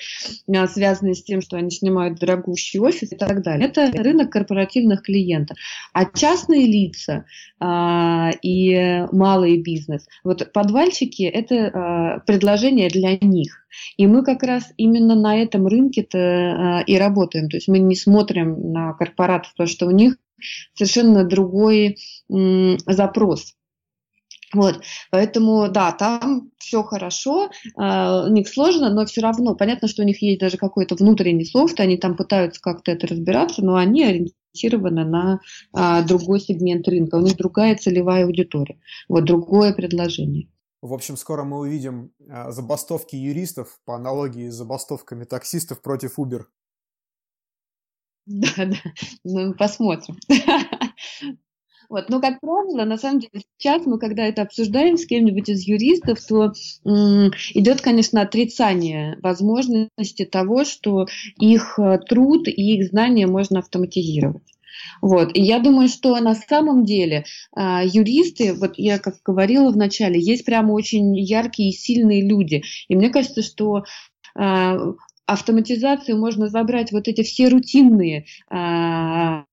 [0.48, 3.68] а, связанные с тем, что они снимают дорогущий офис и так далее.
[3.68, 5.56] Это рынок корпоративных клиентов.
[5.92, 7.24] А частные лица
[7.60, 13.64] а, и малый бизнес, вот подвальчики– это предложение для них.
[13.96, 17.48] И мы как раз именно на этом рынке-то э, и работаем.
[17.48, 20.16] То есть мы не смотрим на корпоратов, потому что у них
[20.74, 23.54] совершенно другой запрос.
[24.54, 30.02] Вот, поэтому, да, там все хорошо, э, у них сложно, но все равно понятно, что
[30.02, 34.04] у них есть даже какой-то внутренний софт, они там пытаются как-то это разбираться, но они
[34.04, 35.40] ориентированы на
[35.74, 40.48] а, другой сегмент рынка, у них другая целевая аудитория, вот другое предложение.
[40.80, 46.46] В общем, скоро мы увидим а, забастовки юристов по аналогии с забастовками таксистов против Uber.
[48.26, 48.76] Да, да,
[49.24, 50.16] ну посмотрим.
[51.88, 52.10] Вот.
[52.10, 56.18] Но, как правило, на самом деле, сейчас мы, когда это обсуждаем с кем-нибудь из юристов,
[56.20, 56.52] то
[56.84, 61.06] м- идет, конечно, отрицание возможности того, что
[61.38, 64.57] их э, труд и их знания можно автоматизировать.
[65.02, 65.36] Вот.
[65.36, 70.20] И я думаю, что на самом деле а, юристы, вот я как говорила в начале,
[70.20, 72.62] есть прямо очень яркие и сильные люди.
[72.88, 73.84] И мне кажется, что
[74.34, 74.78] а,
[75.28, 79.44] автоматизацию можно забрать вот эти все рутинные а,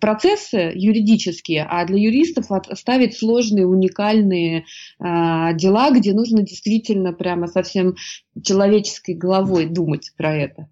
[0.00, 4.64] процессы юридические, а для юристов оставить сложные, уникальные
[4.98, 7.94] а, дела, где нужно действительно прямо совсем
[8.42, 10.68] человеческой головой думать про это.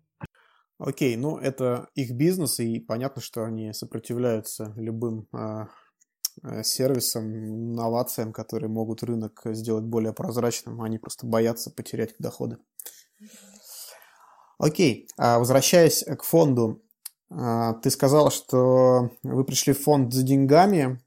[0.83, 5.67] Окей, ну это их бизнес, и понятно, что они сопротивляются любым э,
[6.63, 10.81] сервисам, инновациям, которые могут рынок сделать более прозрачным.
[10.81, 12.57] Они просто боятся потерять доходы.
[14.59, 16.83] Окей, а возвращаясь к фонду,
[17.29, 20.99] ты сказал, что вы пришли в фонд за деньгами,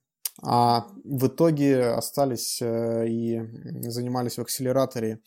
[0.43, 3.41] а в итоге остались э, и
[3.89, 5.19] занимались в акселераторе.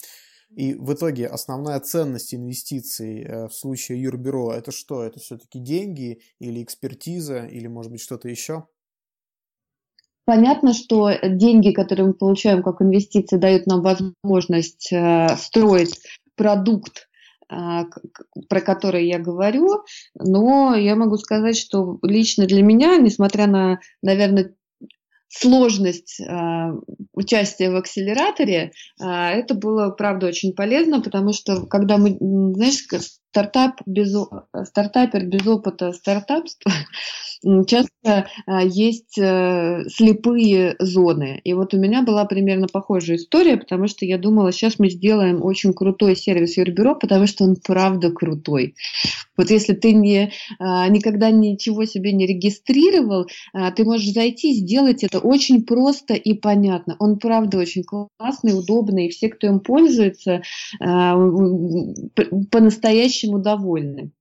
[0.55, 5.03] И в итоге основная ценность инвестиций э, в случае юрбюро это что?
[5.03, 8.67] Это все-таки деньги или экспертиза или может быть что-то еще?
[10.25, 16.01] Понятно, что деньги, которые мы получаем как инвестиции, дают нам возможность э, строить
[16.35, 17.09] продукт,
[17.49, 17.83] э,
[18.49, 24.55] про который я говорю, но я могу сказать, что лично для меня, несмотря на, наверное,
[25.29, 26.73] сложность э,
[27.13, 32.87] участия в акселераторе, э, это было, правда, очень полезно, потому что когда мы, знаешь,
[33.37, 34.17] стартап без,
[34.65, 36.73] стартапер без опыта стартапства,
[37.67, 41.41] часто а, есть э, слепые зоны.
[41.45, 45.45] И вот у меня была примерно похожая история, потому что я думала, сейчас мы сделаем
[45.45, 48.75] очень крутой сервис Юрбюро, потому что он правда крутой.
[49.37, 55.05] Вот если ты не, а, никогда ничего себе не регистрировал, а, ты можешь зайти, сделать
[55.05, 56.97] это очень просто и понятно.
[56.99, 60.43] Он правда очень классный, удобный, и все, кто им пользуется,
[62.51, 64.13] по-настоящему довольны.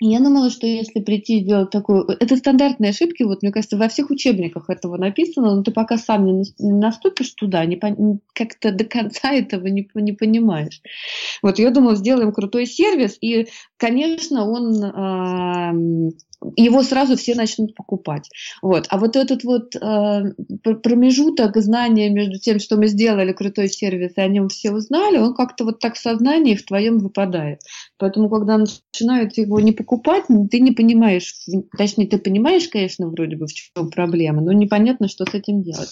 [0.00, 2.04] Я думала, что если прийти и сделать такую...
[2.04, 6.24] Это стандартные ошибки, вот мне кажется, во всех учебниках этого написано, но ты пока сам
[6.24, 8.20] не наступишь туда, не пон...
[8.32, 10.82] как-то до конца этого не, не понимаешь.
[11.42, 16.12] Вот я думала, сделаем крутой сервис, и, конечно, он э,
[16.56, 18.28] его сразу все начнут покупать.
[18.62, 18.86] Вот.
[18.90, 20.32] А вот этот вот э,
[20.82, 25.34] промежуток знания между тем, что мы сделали крутой сервис, и о нем все узнали, он
[25.34, 27.60] как-то вот так в сознании в твоем выпадает.
[27.98, 31.34] Поэтому, когда начинают его не покупать, ты не понимаешь,
[31.76, 35.90] точнее, ты понимаешь, конечно, вроде бы, в чем проблема, но непонятно, что с этим делать.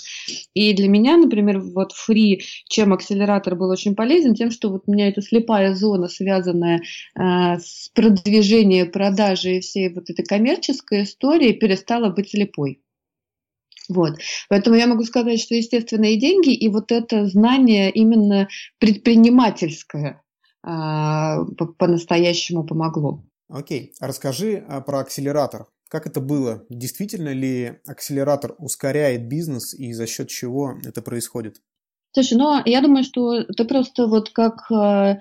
[0.54, 4.92] И для меня, например, вот фри, чем акселератор был очень полезен, тем, что вот у
[4.92, 6.80] меня эта слепая зона, связанная
[7.18, 12.80] э, с продвижением, продажей всей вот этой коммерческая история перестала быть слепой.
[13.88, 14.18] Вот.
[14.48, 20.22] Поэтому я могу сказать, что естественные деньги и вот это знание именно предпринимательское
[20.62, 21.44] а,
[21.78, 23.24] по-настоящему помогло.
[23.48, 25.66] Окей, расскажи а, про акселератор.
[25.88, 26.64] Как это было?
[26.68, 31.60] Действительно ли акселератор ускоряет бизнес и за счет чего это происходит?
[32.12, 35.20] Слушай, ну я думаю, что ты просто вот как а,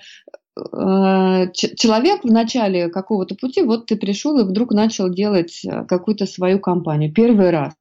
[0.55, 6.59] человек в начале какого-то пути, вот ты пришел и вдруг начал делать э, какую-то свою
[6.59, 7.13] компанию.
[7.13, 7.73] Первый раз.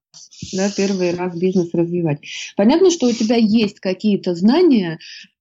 [0.53, 2.21] Да, первый раз бизнес развивать.
[2.57, 4.99] Понятно, что у тебя есть какие-то знания,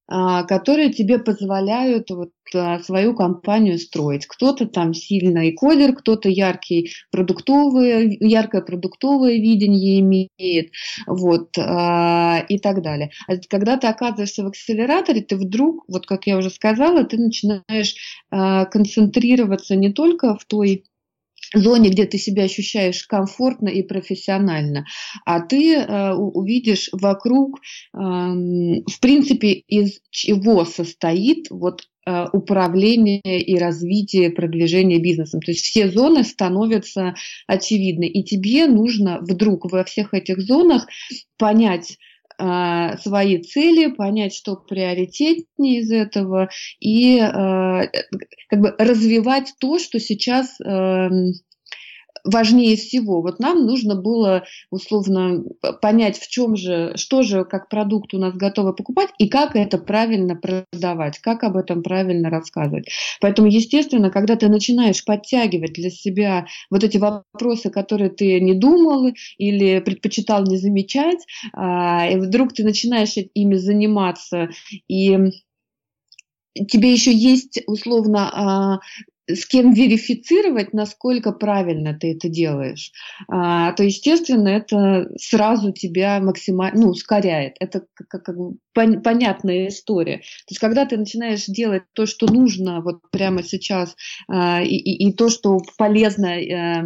[0.07, 4.27] которые тебе позволяют вот а, свою компанию строить.
[4.27, 10.71] Кто-то там сильный кодер, кто-то яркий продуктовый, яркое продуктовое видение имеет,
[11.07, 13.11] вот, а, и так далее.
[13.27, 17.95] А когда ты оказываешься в акселераторе, ты вдруг, вот как я уже сказала, ты начинаешь
[18.29, 20.85] концентрироваться не только в той
[21.53, 24.85] зоне, где ты себя ощущаешь комфортно и профессионально,
[25.25, 33.57] а ты э, увидишь вокруг, э, в принципе, из чего состоит вот э, управление и
[33.57, 35.41] развитие, продвижение бизнесом.
[35.41, 37.15] То есть все зоны становятся
[37.47, 40.87] очевидны, и тебе нужно вдруг во всех этих зонах
[41.37, 41.97] понять,
[42.45, 46.49] а, свои цели, понять, что приоритетнее из этого,
[46.81, 47.21] и э,
[48.49, 51.31] как бы развивать то, что сейчас эм,
[52.23, 53.21] важнее всего.
[53.21, 55.43] Вот нам нужно было условно
[55.81, 59.77] понять, в чем же, что же как продукт у нас готовы покупать и как это
[59.77, 62.87] правильно продавать, как об этом правильно рассказывать.
[63.21, 69.11] Поэтому, естественно, когда ты начинаешь подтягивать для себя вот эти вопросы, которые ты не думал
[69.37, 74.49] или предпочитал не замечать, а, и вдруг ты начинаешь ими заниматься
[74.87, 75.17] и
[76.67, 78.79] тебе еще есть условно а,
[79.27, 82.91] с кем верифицировать, насколько правильно ты это делаешь,
[83.29, 87.55] а, то, естественно, это сразу тебя максимально ну, ускоряет.
[87.59, 88.35] Это как, как,
[88.73, 90.17] пон, понятная история.
[90.17, 93.95] То есть, когда ты начинаешь делать то, что нужно вот прямо сейчас,
[94.27, 96.83] а, и, и, и то, что полезно, а,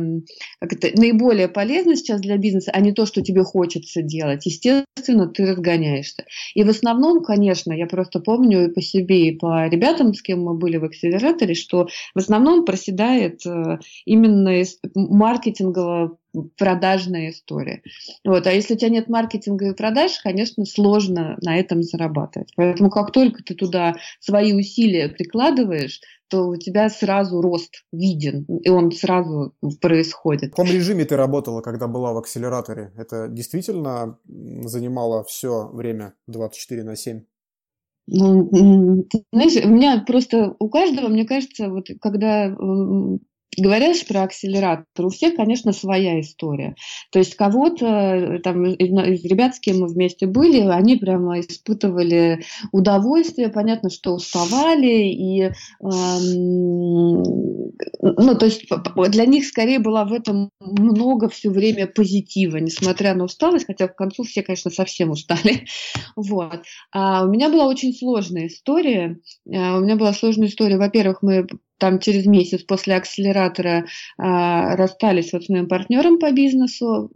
[0.59, 5.27] как это, наиболее полезно сейчас для бизнеса, а не то, что тебе хочется делать, естественно,
[5.27, 6.25] ты разгоняешься.
[6.53, 10.41] И в основном, конечно, я просто помню и по себе, и по ребятам, с кем
[10.41, 14.63] мы были в акселераторе, что в основном проседает э, именно
[14.95, 16.17] маркетингово
[16.57, 17.81] продажная история.
[18.23, 18.45] Вот.
[18.45, 22.51] А если у тебя нет маркетинга и продаж, конечно, сложно на этом зарабатывать.
[22.55, 28.69] Поэтому как только ты туда свои усилия прикладываешь, то у тебя сразу рост виден, и
[28.69, 30.51] он сразу происходит.
[30.51, 32.91] В каком режиме ты работала, когда была в акселераторе?
[32.97, 37.21] Это действительно занимало все время 24 на 7?
[38.09, 38.49] Ну,
[39.33, 42.55] знаешь, у меня просто у каждого, мне кажется, вот когда
[43.57, 46.75] говоришь про акселератор, у всех, конечно, своя история.
[47.11, 52.43] То есть кого-то, э, там, из ребят, с кем мы вместе были, они прямо испытывали
[52.71, 57.23] удовольствие, понятно, что уставали, и, эм,
[58.01, 58.65] ну, то есть
[59.09, 63.95] для них скорее было в этом много все время позитива, несмотря на усталость, хотя в
[63.95, 65.65] концу все, конечно, совсем устали.
[66.15, 66.63] Вот.
[66.91, 69.19] А у меня была очень сложная история.
[69.51, 70.77] А у меня была сложная история.
[70.77, 73.85] Во-первых, мы там через месяц после акселератора
[74.17, 77.09] а, расстались вот с моим партнером по бизнесу.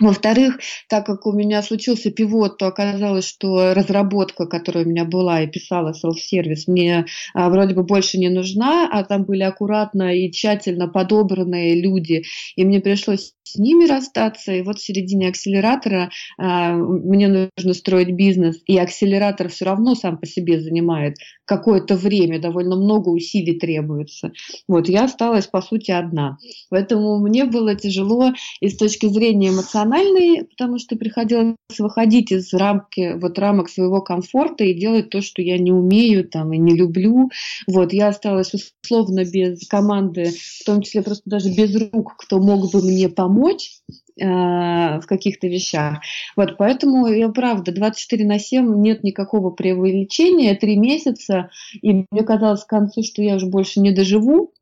[0.00, 5.42] Во-вторых, так как у меня случился пивот, то оказалось, что разработка, которая у меня была
[5.42, 10.30] и писала селф-сервис, мне а, вроде бы больше не нужна, а там были аккуратно и
[10.30, 12.22] тщательно подобранные люди,
[12.54, 14.52] и мне пришлось с ними расстаться.
[14.52, 20.18] И вот в середине акселератора а, мне нужно строить бизнес, и акселератор все равно сам
[20.18, 24.32] по себе занимает какое-то время, довольно много усилий требуется.
[24.68, 26.36] Вот я осталась по сути одна.
[26.68, 33.18] Поэтому мне было тяжело и с точки зрения эмоциональной, потому что приходилось выходить из рамки,
[33.18, 37.30] вот рамок своего комфорта и делать то, что я не умею там и не люблю.
[37.66, 42.70] Вот я осталась условно без команды, в том числе просто даже без рук, кто мог
[42.70, 43.80] бы мне помочь помочь
[44.20, 46.00] э, в каких-то вещах.
[46.36, 52.64] Вот, поэтому я правда 24 на 7 нет никакого преувеличения, три месяца, и мне казалось
[52.64, 54.52] к концу, что я уже больше не доживу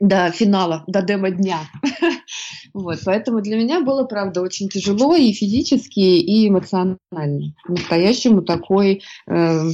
[0.00, 1.60] до финала, до демо-дня.
[2.74, 7.54] Вот, поэтому для меня было, правда, очень тяжело и физически, и эмоционально.
[7.66, 9.70] Настоящему такой э,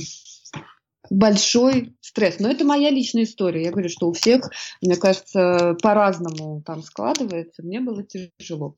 [1.14, 2.38] большой стресс.
[2.38, 3.64] Но это моя личная история.
[3.64, 4.50] Я говорю, что у всех,
[4.82, 7.62] мне кажется, по-разному там складывается.
[7.62, 8.76] Мне было тяжело.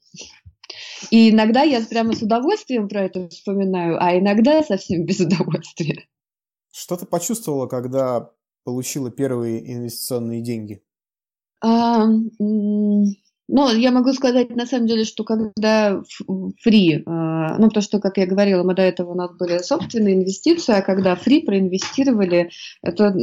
[1.11, 6.07] И иногда я прямо с удовольствием про это вспоминаю, а иногда совсем без удовольствия.
[6.73, 8.31] Что ты почувствовала, когда
[8.65, 10.83] получила первые инвестиционные деньги?
[11.63, 12.05] А,
[13.49, 16.03] ну, я могу сказать, на самом деле, что когда
[16.61, 20.17] фри, а, ну, то, что, как я говорила, мы до этого у нас были собственные
[20.17, 22.51] инвестиции, а когда фри проинвестировали,
[22.83, 23.15] это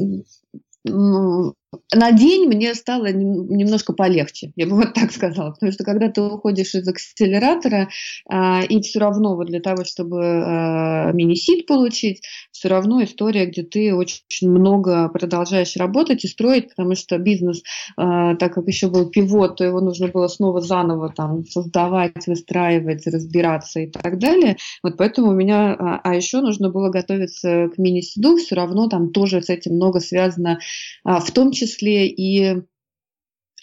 [0.86, 6.22] на день мне стало немножко полегче, я бы вот так сказала, потому что когда ты
[6.22, 7.90] уходишь из акселератора,
[8.30, 12.22] а, и все равно вот для того, чтобы а, мини-сид получить,
[12.64, 17.62] все равно история, где ты очень много продолжаешь работать и строить, потому что бизнес,
[17.98, 23.06] а, так как еще был пивот, то его нужно было снова заново там создавать, выстраивать,
[23.06, 24.56] разбираться и так далее.
[24.82, 29.12] Вот поэтому у меня, а, а еще нужно было готовиться к мини-сиду, все равно там
[29.12, 30.60] тоже с этим много связано,
[31.04, 32.62] а, в том числе и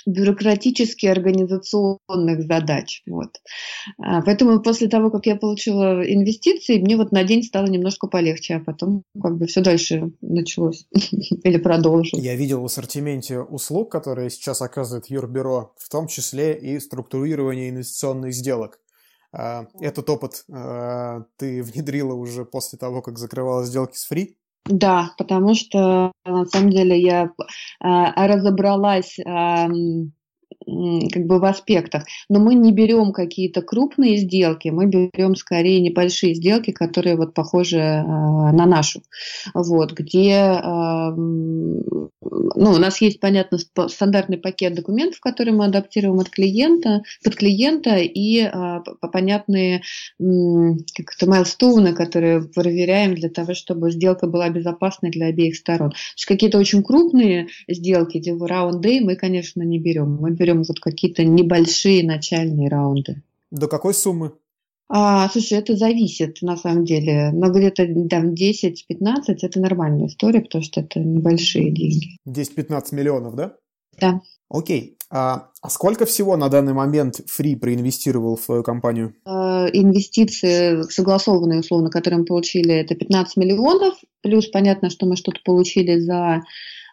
[0.07, 3.03] бюрократически организационных задач.
[3.07, 3.31] Вот.
[3.99, 8.57] А, поэтому после того, как я получила инвестиции, мне вот на день стало немножко полегче,
[8.57, 10.87] а потом как бы все дальше началось
[11.45, 12.25] или продолжилось.
[12.25, 18.33] Я видел в ассортименте услуг, которые сейчас оказывает Юрбюро, в том числе и структурирование инвестиционных
[18.35, 18.81] сделок.
[19.33, 24.35] А, этот опыт а, ты внедрила уже после того, как закрывала сделки с Free?
[24.67, 27.31] Да, потому что на самом деле я
[27.81, 29.69] а, разобралась а,
[30.67, 32.05] как бы в аспектах.
[32.29, 37.79] Но мы не берем какие-то крупные сделки, мы берем скорее небольшие сделки, которые вот похожи
[37.79, 39.03] э, на нашу.
[39.55, 41.11] Вот, где э,
[42.61, 47.97] ну, у нас есть, понятно, стандартный пакет документов, который мы адаптируем от клиента, под клиента,
[47.97, 48.81] и э,
[49.13, 49.83] понятные
[50.19, 55.91] как это, майлстоуны, которые проверяем для того, чтобы сделка была безопасной для обеих сторон.
[55.91, 60.17] То есть какие-то очень крупные сделки, типа раунд-дэй, мы, конечно, не берем.
[60.21, 63.23] Мы берем вот какие-то небольшие начальные раунды.
[63.51, 64.33] До какой суммы?
[64.89, 67.31] А, слушай, это зависит на самом деле.
[67.33, 68.75] Но где-то там 10-15
[69.43, 72.19] это нормальная история, потому что это небольшие деньги.
[72.27, 73.55] 10-15 миллионов, да?
[74.01, 74.21] Да.
[74.49, 74.97] Окей.
[75.13, 79.15] А, а сколько всего на данный момент Free проинвестировал в свою компанию?
[79.25, 83.95] А, инвестиции согласованные, условно, которые мы получили, это 15 миллионов.
[84.23, 86.43] Плюс понятно, что мы что-то получили за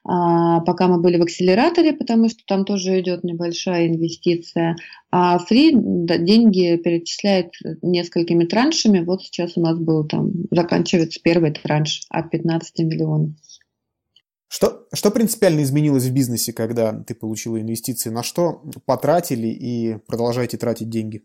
[0.07, 4.77] пока мы были в акселераторе, потому что там тоже идет небольшая инвестиция.
[5.11, 7.51] А фри деньги перечисляет
[7.81, 9.03] несколькими траншами.
[9.03, 13.31] Вот сейчас у нас был там, заканчивается первый транш от 15 миллионов.
[14.47, 18.09] Что, что принципиально изменилось в бизнесе, когда ты получила инвестиции?
[18.09, 21.23] На что потратили и продолжаете тратить деньги?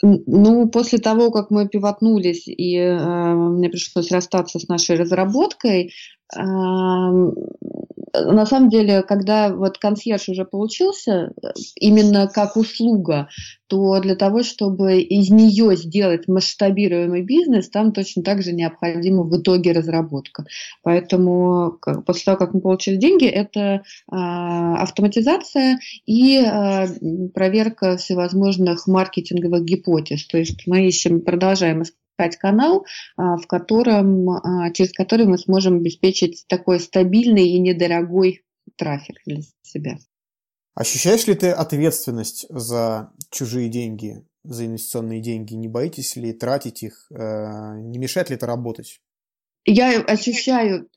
[0.00, 5.92] Ну, после того, как мы пивотнулись и э, мне пришлось расстаться с нашей разработкой,
[6.36, 6.38] э,
[8.14, 11.32] на самом деле, когда вот консьерж уже получился
[11.76, 13.28] именно как услуга,
[13.66, 19.40] то для того, чтобы из нее сделать масштабируемый бизнес, там точно так же необходима в
[19.40, 20.46] итоге разработка.
[20.82, 26.86] Поэтому как, после того, как мы получили деньги, это а, автоматизация и а,
[27.34, 30.26] проверка всевозможных маркетинговых гипотез.
[30.26, 31.98] То есть мы ищем, продолжаем искать
[32.36, 32.84] канал,
[33.16, 38.42] а, в котором, а, через который мы сможем обеспечить такой стабильный и недорогой
[38.76, 39.98] трафик для себя.
[40.74, 45.54] Ощущаешь ли ты ответственность за чужие деньги, за инвестиционные деньги?
[45.54, 47.06] Не боитесь ли тратить их?
[47.10, 49.00] Э, не мешает ли это работать?
[49.64, 50.88] Я ощущаю,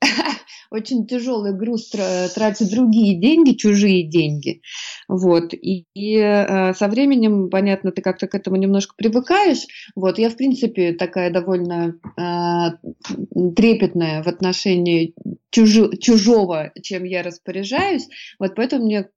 [0.72, 1.90] очень тяжелый груз
[2.34, 4.62] тратить другие деньги, чужие деньги.
[5.08, 5.54] Вот.
[5.54, 9.66] И, и э, со временем, понятно, ты как-то к этому немножко привыкаешь.
[9.94, 10.18] Вот.
[10.18, 15.14] Я, в принципе, такая довольно э, трепетная в отношении
[15.50, 18.08] чужо, чужого, чем я распоряжаюсь.
[18.38, 19.08] Вот поэтому мне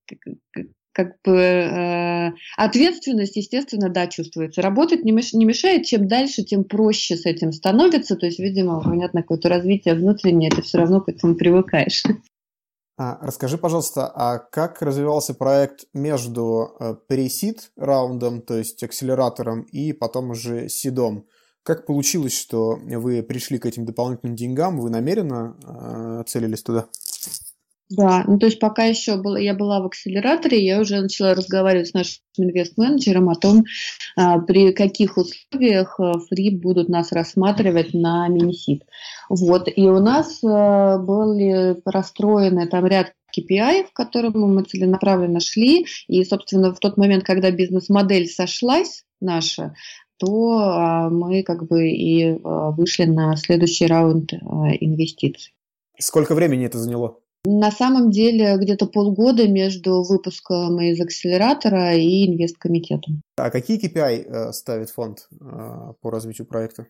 [0.96, 4.62] как бы э, ответственность, естественно, да, чувствуется.
[4.62, 8.16] Работать не, меш, не мешает, чем дальше, тем проще с этим становится.
[8.16, 12.04] То есть, видимо, понятно, какое-то развитие внутреннее, ты все равно к этому привыкаешь.
[12.98, 19.91] А, расскажи, пожалуйста, а как развивался проект между э, пресид раундом, то есть акселератором, и
[19.91, 21.26] потом уже сидом?
[21.64, 24.80] Как получилось, что вы пришли к этим дополнительным деньгам?
[24.80, 26.86] Вы намеренно э, целились туда?
[27.90, 31.90] Да, ну то есть пока еще была, я была в акселераторе, я уже начала разговаривать
[31.90, 33.64] с нашим инвест-менеджером о том,
[34.18, 38.86] а, при каких условиях фри будут нас рассматривать на мини-сит.
[39.30, 45.86] Вот, и у нас а, были расстроены там ряд KPI, в котором мы целенаправленно шли,
[46.08, 49.76] и, собственно, в тот момент, когда бизнес-модель сошлась наша,
[50.18, 55.54] то а, мы как бы и вышли на следующий раунд инвестиций.
[56.00, 57.20] Сколько времени это заняло?
[57.46, 63.22] На самом деле где-то полгода между выпуском из акселератора и инвесткомитетом.
[63.38, 66.88] А какие KPI э, ставит фонд э, по развитию проекта?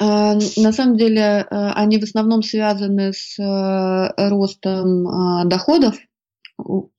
[0.00, 3.36] А, на самом деле э, они в основном связаны с
[4.16, 5.96] ростом доходов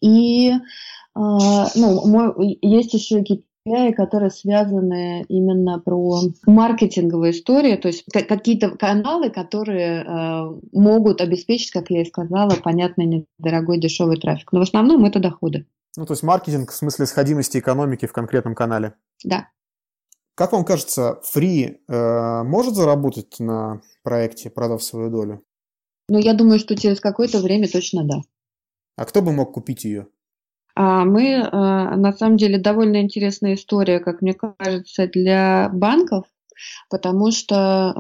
[0.02, 0.52] и
[1.16, 3.24] ну, есть еще
[3.96, 11.90] которые связаны именно про маркетинговые истории, то есть какие-то каналы, которые э, могут обеспечить, как
[11.90, 14.52] я и сказала, понятный, недорогой, дешевый трафик.
[14.52, 15.66] Но в основном это доходы.
[15.96, 18.94] Ну, то есть маркетинг в смысле сходимости экономики в конкретном канале.
[19.24, 19.50] Да.
[20.36, 25.44] Как вам кажется, Free э, может заработать на проекте, продав свою долю?
[26.10, 28.22] Ну, я думаю, что через какое-то время точно да.
[28.96, 30.08] А кто бы мог купить ее?
[30.80, 36.26] А мы, а, на самом деле, довольно интересная история, как мне кажется, для банков,
[36.92, 37.96] потому что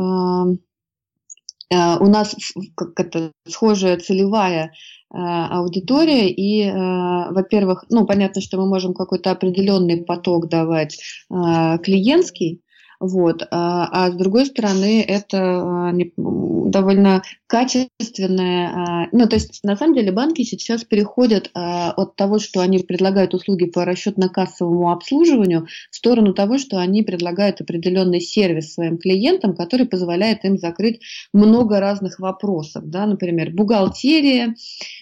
[1.74, 2.36] а, у нас
[2.76, 4.72] как это, схожая целевая
[5.10, 11.00] аудитория, и, во-первых, ну, понятно, что мы можем какой-то определенный поток давать
[11.30, 12.62] клиентский,
[13.00, 13.44] вот.
[13.52, 18.70] А, а с другой стороны, это а, довольно качественное.
[18.70, 23.34] А, ну, то есть, на самом деле, банки сейчас переходят от того, что они предлагают
[23.34, 29.86] услуги по расчетно-кассовому обслуживанию, в сторону того, что они предлагают определенный сервис своим клиентам, который
[29.86, 31.02] позволяет им закрыть
[31.34, 32.90] много разных вопросов.
[32.90, 33.06] Да?
[33.06, 34.56] Например, бухгалтерия,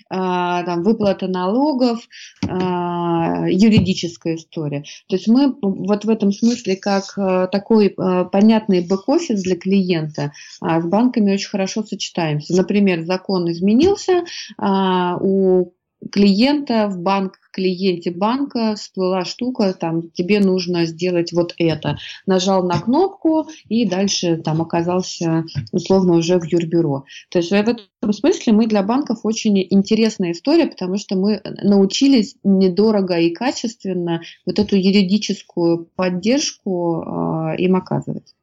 [0.10, 2.08] там, выплата налогов,
[2.44, 4.84] юридическая история.
[5.08, 7.16] То есть мы вот в этом смысле как
[7.52, 10.32] такой такой э, понятный бэк-офис для клиента,
[10.62, 12.56] а с банками очень хорошо сочетаемся.
[12.56, 14.24] Например, закон изменился,
[14.58, 15.74] а, у
[16.12, 21.98] клиента в банк клиенте банка всплыла штука, там тебе нужно сделать вот это.
[22.26, 27.06] Нажал на кнопку и дальше там оказался условно уже в юрбюро.
[27.30, 27.80] То есть в этом
[28.12, 34.60] смысле мы для банков очень интересная история, потому что мы научились недорого и качественно вот
[34.60, 38.36] эту юридическую поддержку э, им оказывать.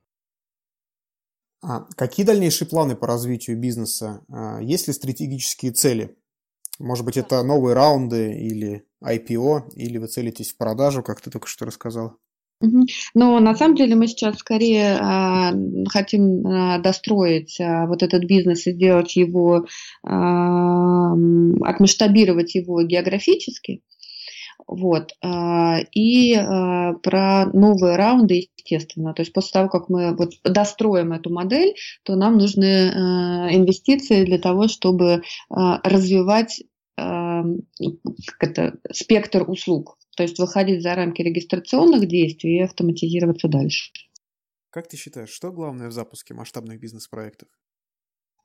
[1.62, 4.24] А какие дальнейшие планы по развитию бизнеса?
[4.28, 6.16] А, есть ли стратегические цели?
[6.82, 11.46] Может быть, это новые раунды или IPO, или вы целитесь в продажу, как ты только
[11.46, 12.16] что рассказал?
[13.14, 15.52] Но на самом деле мы сейчас скорее а,
[15.88, 19.66] хотим а, достроить а, вот этот бизнес и сделать его,
[20.04, 21.12] а,
[21.62, 23.82] отмасштабировать его географически.
[24.66, 25.12] Вот.
[25.22, 29.12] А, и а, про новые раунды, естественно.
[29.12, 31.74] То есть после того, как мы вот достроим эту модель,
[32.04, 36.62] то нам нужны а, инвестиции для того, чтобы развивать
[36.96, 39.98] это, спектр услуг.
[40.16, 43.90] То есть выходить за рамки регистрационных действий и автоматизироваться дальше.
[44.70, 47.48] Как ты считаешь, что главное в запуске масштабных бизнес-проектов?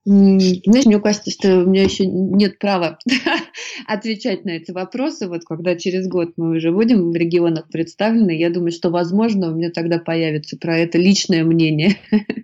[0.05, 2.97] Знаешь, мне кажется, что у меня еще нет права
[3.87, 5.27] отвечать на эти вопросы.
[5.27, 9.55] Вот когда через год мы уже будем в регионах представлены, я думаю, что, возможно, у
[9.55, 11.97] меня тогда появится про это личное мнение.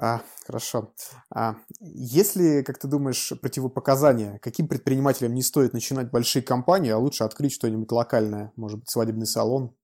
[0.00, 0.94] А, хорошо.
[1.34, 7.24] А, если, как ты думаешь, противопоказания, каким предпринимателям не стоит начинать большие компании, а лучше
[7.24, 9.74] открыть что-нибудь локальное, может быть, свадебный салон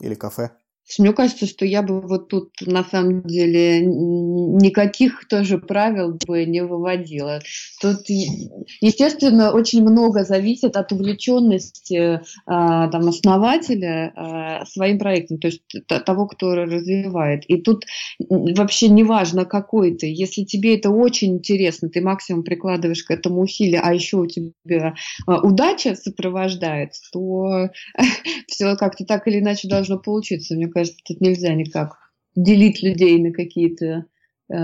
[0.00, 0.52] или кафе?
[0.98, 6.62] Мне кажется, что я бы вот тут на самом деле никаких тоже правил бы не
[6.62, 7.40] выводила.
[7.80, 15.62] Тут, естественно, очень много зависит от увлеченности а, там, основателя а, своим проектом, то есть
[15.86, 17.44] того, кто развивает.
[17.48, 17.84] И тут
[18.28, 20.06] вообще не важно, какой ты.
[20.06, 24.94] Если тебе это очень интересно, ты максимум прикладываешь к этому усилия, а еще у тебя
[25.26, 27.70] а, удача сопровождает, то
[28.48, 30.54] все как-то так или иначе должно получиться.
[30.54, 31.96] Мне кажется, тут нельзя никак
[32.34, 34.06] делить людей на какие-то
[34.48, 34.54] э,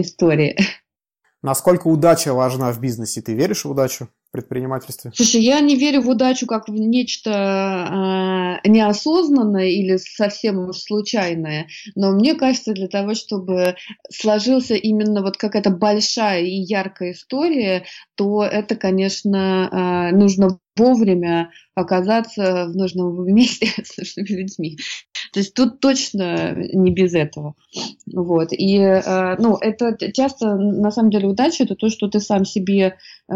[0.00, 0.56] истории.
[1.42, 3.20] Насколько удача важна в бизнесе?
[3.20, 5.10] Ты веришь в удачу в предпринимательстве?
[5.12, 11.66] Слушай, я не верю в удачу как в нечто э, неосознанное или совсем уж случайное,
[11.96, 13.74] но мне кажется, для того, чтобы
[14.08, 22.66] сложился именно вот какая-то большая и яркая история, то это, конечно, э, нужно вовремя оказаться
[22.66, 24.78] в нужном месте с нужными людьми.
[25.32, 27.54] То есть тут точно не без этого.
[28.12, 28.48] Вот.
[28.52, 32.96] И, э, ну, это часто, на самом деле, удача– это то, что ты сам себе
[33.30, 33.34] э,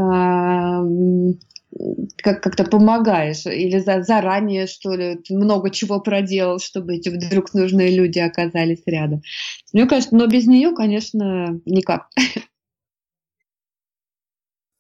[2.22, 7.95] как- как-то помогаешь, или за, заранее, что ли, много чего проделал, чтобы эти вдруг нужные
[7.95, 9.22] люди оказались рядом.
[9.72, 12.09] Мне кажется, но без нее, конечно, никак.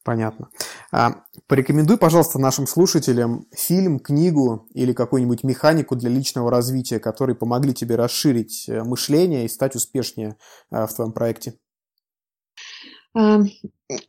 [0.06, 0.50] Понятно.
[0.92, 7.74] А, порекомендуй, пожалуйста, нашим слушателям фильм, книгу или какую-нибудь механику для личного развития, которые помогли
[7.74, 10.36] тебе расширить э, мышление и стать успешнее
[10.70, 11.54] э, в твоем проекте.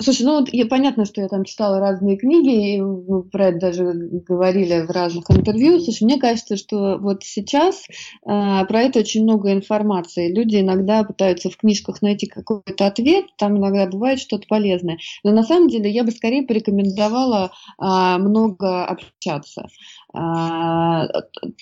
[0.01, 3.84] Слушай, ну вот понятно, что я там читала разные книги, и мы про это даже
[4.28, 5.80] говорили в разных интервью.
[5.80, 7.89] Слушай, мне кажется, что вот сейчас э,
[8.24, 10.34] про это очень много информации.
[10.34, 14.97] Люди иногда пытаются в книжках найти какой-то ответ, там иногда бывает что-то полезное.
[15.24, 19.68] Но на самом деле я бы скорее порекомендовала э, много общаться.
[20.16, 21.05] Э,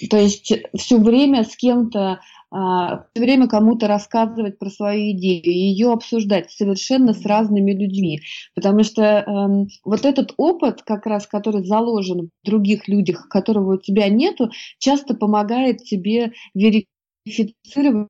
[0.10, 2.22] то есть все время с кем-то
[2.56, 8.22] все время кому-то рассказывать про свою идею, ее обсуждать совершенно с разными людьми.
[8.53, 13.78] Потому что э, вот этот опыт, как раз, который заложен в других людях, которого у
[13.78, 18.08] тебя нету, часто помогает тебе верифицировать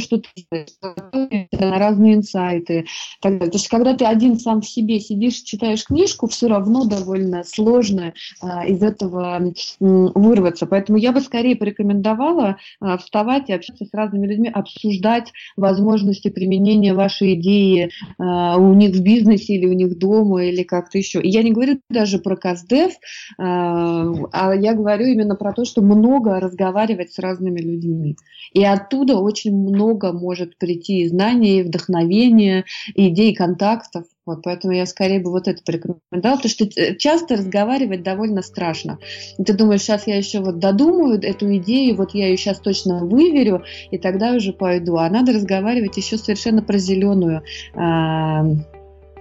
[0.00, 2.86] что ты на разные инсайты.
[3.20, 3.50] Так далее.
[3.50, 8.12] То есть, когда ты один сам в себе сидишь, читаешь книжку, все равно довольно сложно
[8.40, 9.36] а, из этого
[9.80, 10.66] м, вырваться.
[10.66, 16.94] Поэтому я бы скорее порекомендовала а, вставать и общаться с разными людьми, обсуждать возможности применения
[16.94, 21.20] вашей идеи а, у них в бизнесе или у них дома или как-то еще.
[21.20, 22.92] И я не говорю даже про КАЗДЕВ,
[23.38, 28.16] а, а я говорю именно про то, что много разговаривать с разными людьми.
[28.52, 32.64] И оттуда очень много много может прийти знаний, вдохновения,
[32.94, 34.04] идей, контактов.
[34.26, 38.98] Вот, поэтому я скорее бы вот это порекомендовала, потому что э, часто разговаривать довольно страшно.
[39.38, 43.04] И ты думаешь, сейчас я еще вот додумаю эту идею, вот я ее сейчас точно
[43.04, 44.96] выверю, и тогда уже пойду.
[44.96, 47.42] А надо разговаривать еще совершенно про зеленую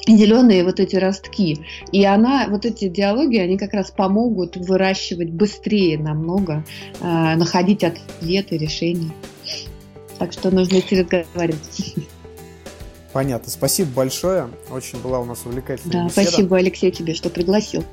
[0.07, 1.59] зеленые вот эти ростки.
[1.91, 6.65] И она, вот эти диалоги, они как раз помогут выращивать быстрее намного,
[6.99, 9.11] э, находить ответы, решения.
[10.19, 11.95] Так что нужно идти разговаривать.
[13.11, 13.51] Понятно.
[13.51, 14.49] Спасибо большое.
[14.71, 16.27] Очень была у нас увлекательная Да, беседа.
[16.27, 17.83] спасибо, Алексей, тебе, что пригласил.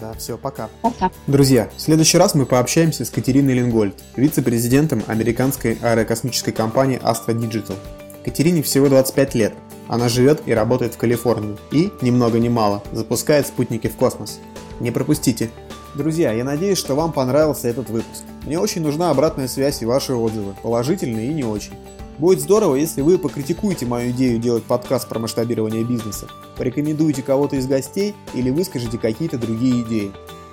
[0.00, 0.68] Да, все, пока.
[0.82, 1.10] Пока.
[1.26, 7.76] Друзья, в следующий раз мы пообщаемся с Катериной Лингольд, вице-президентом американской аэрокосмической компании Astra Digital.
[8.24, 9.54] Катерине всего 25 лет.
[9.88, 14.40] Она живет и работает в Калифорнии и, ни много ни мало, запускает спутники в космос.
[14.80, 15.50] Не пропустите!
[15.96, 18.22] Друзья, я надеюсь, что вам понравился этот выпуск.
[18.44, 21.72] Мне очень нужна обратная связь и ваши отзывы, положительные и не очень.
[22.18, 26.28] Будет здорово, если вы покритикуете мою идею делать подкаст про масштабирование бизнеса,
[26.58, 30.12] порекомендуете кого-то из гостей или выскажете какие-то другие идеи.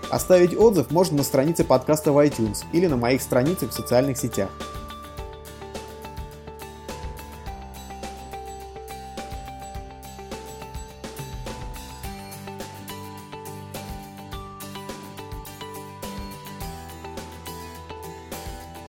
[0.09, 4.49] Оставить отзыв можно на странице подкаста в iTunes или на моих страницах в социальных сетях.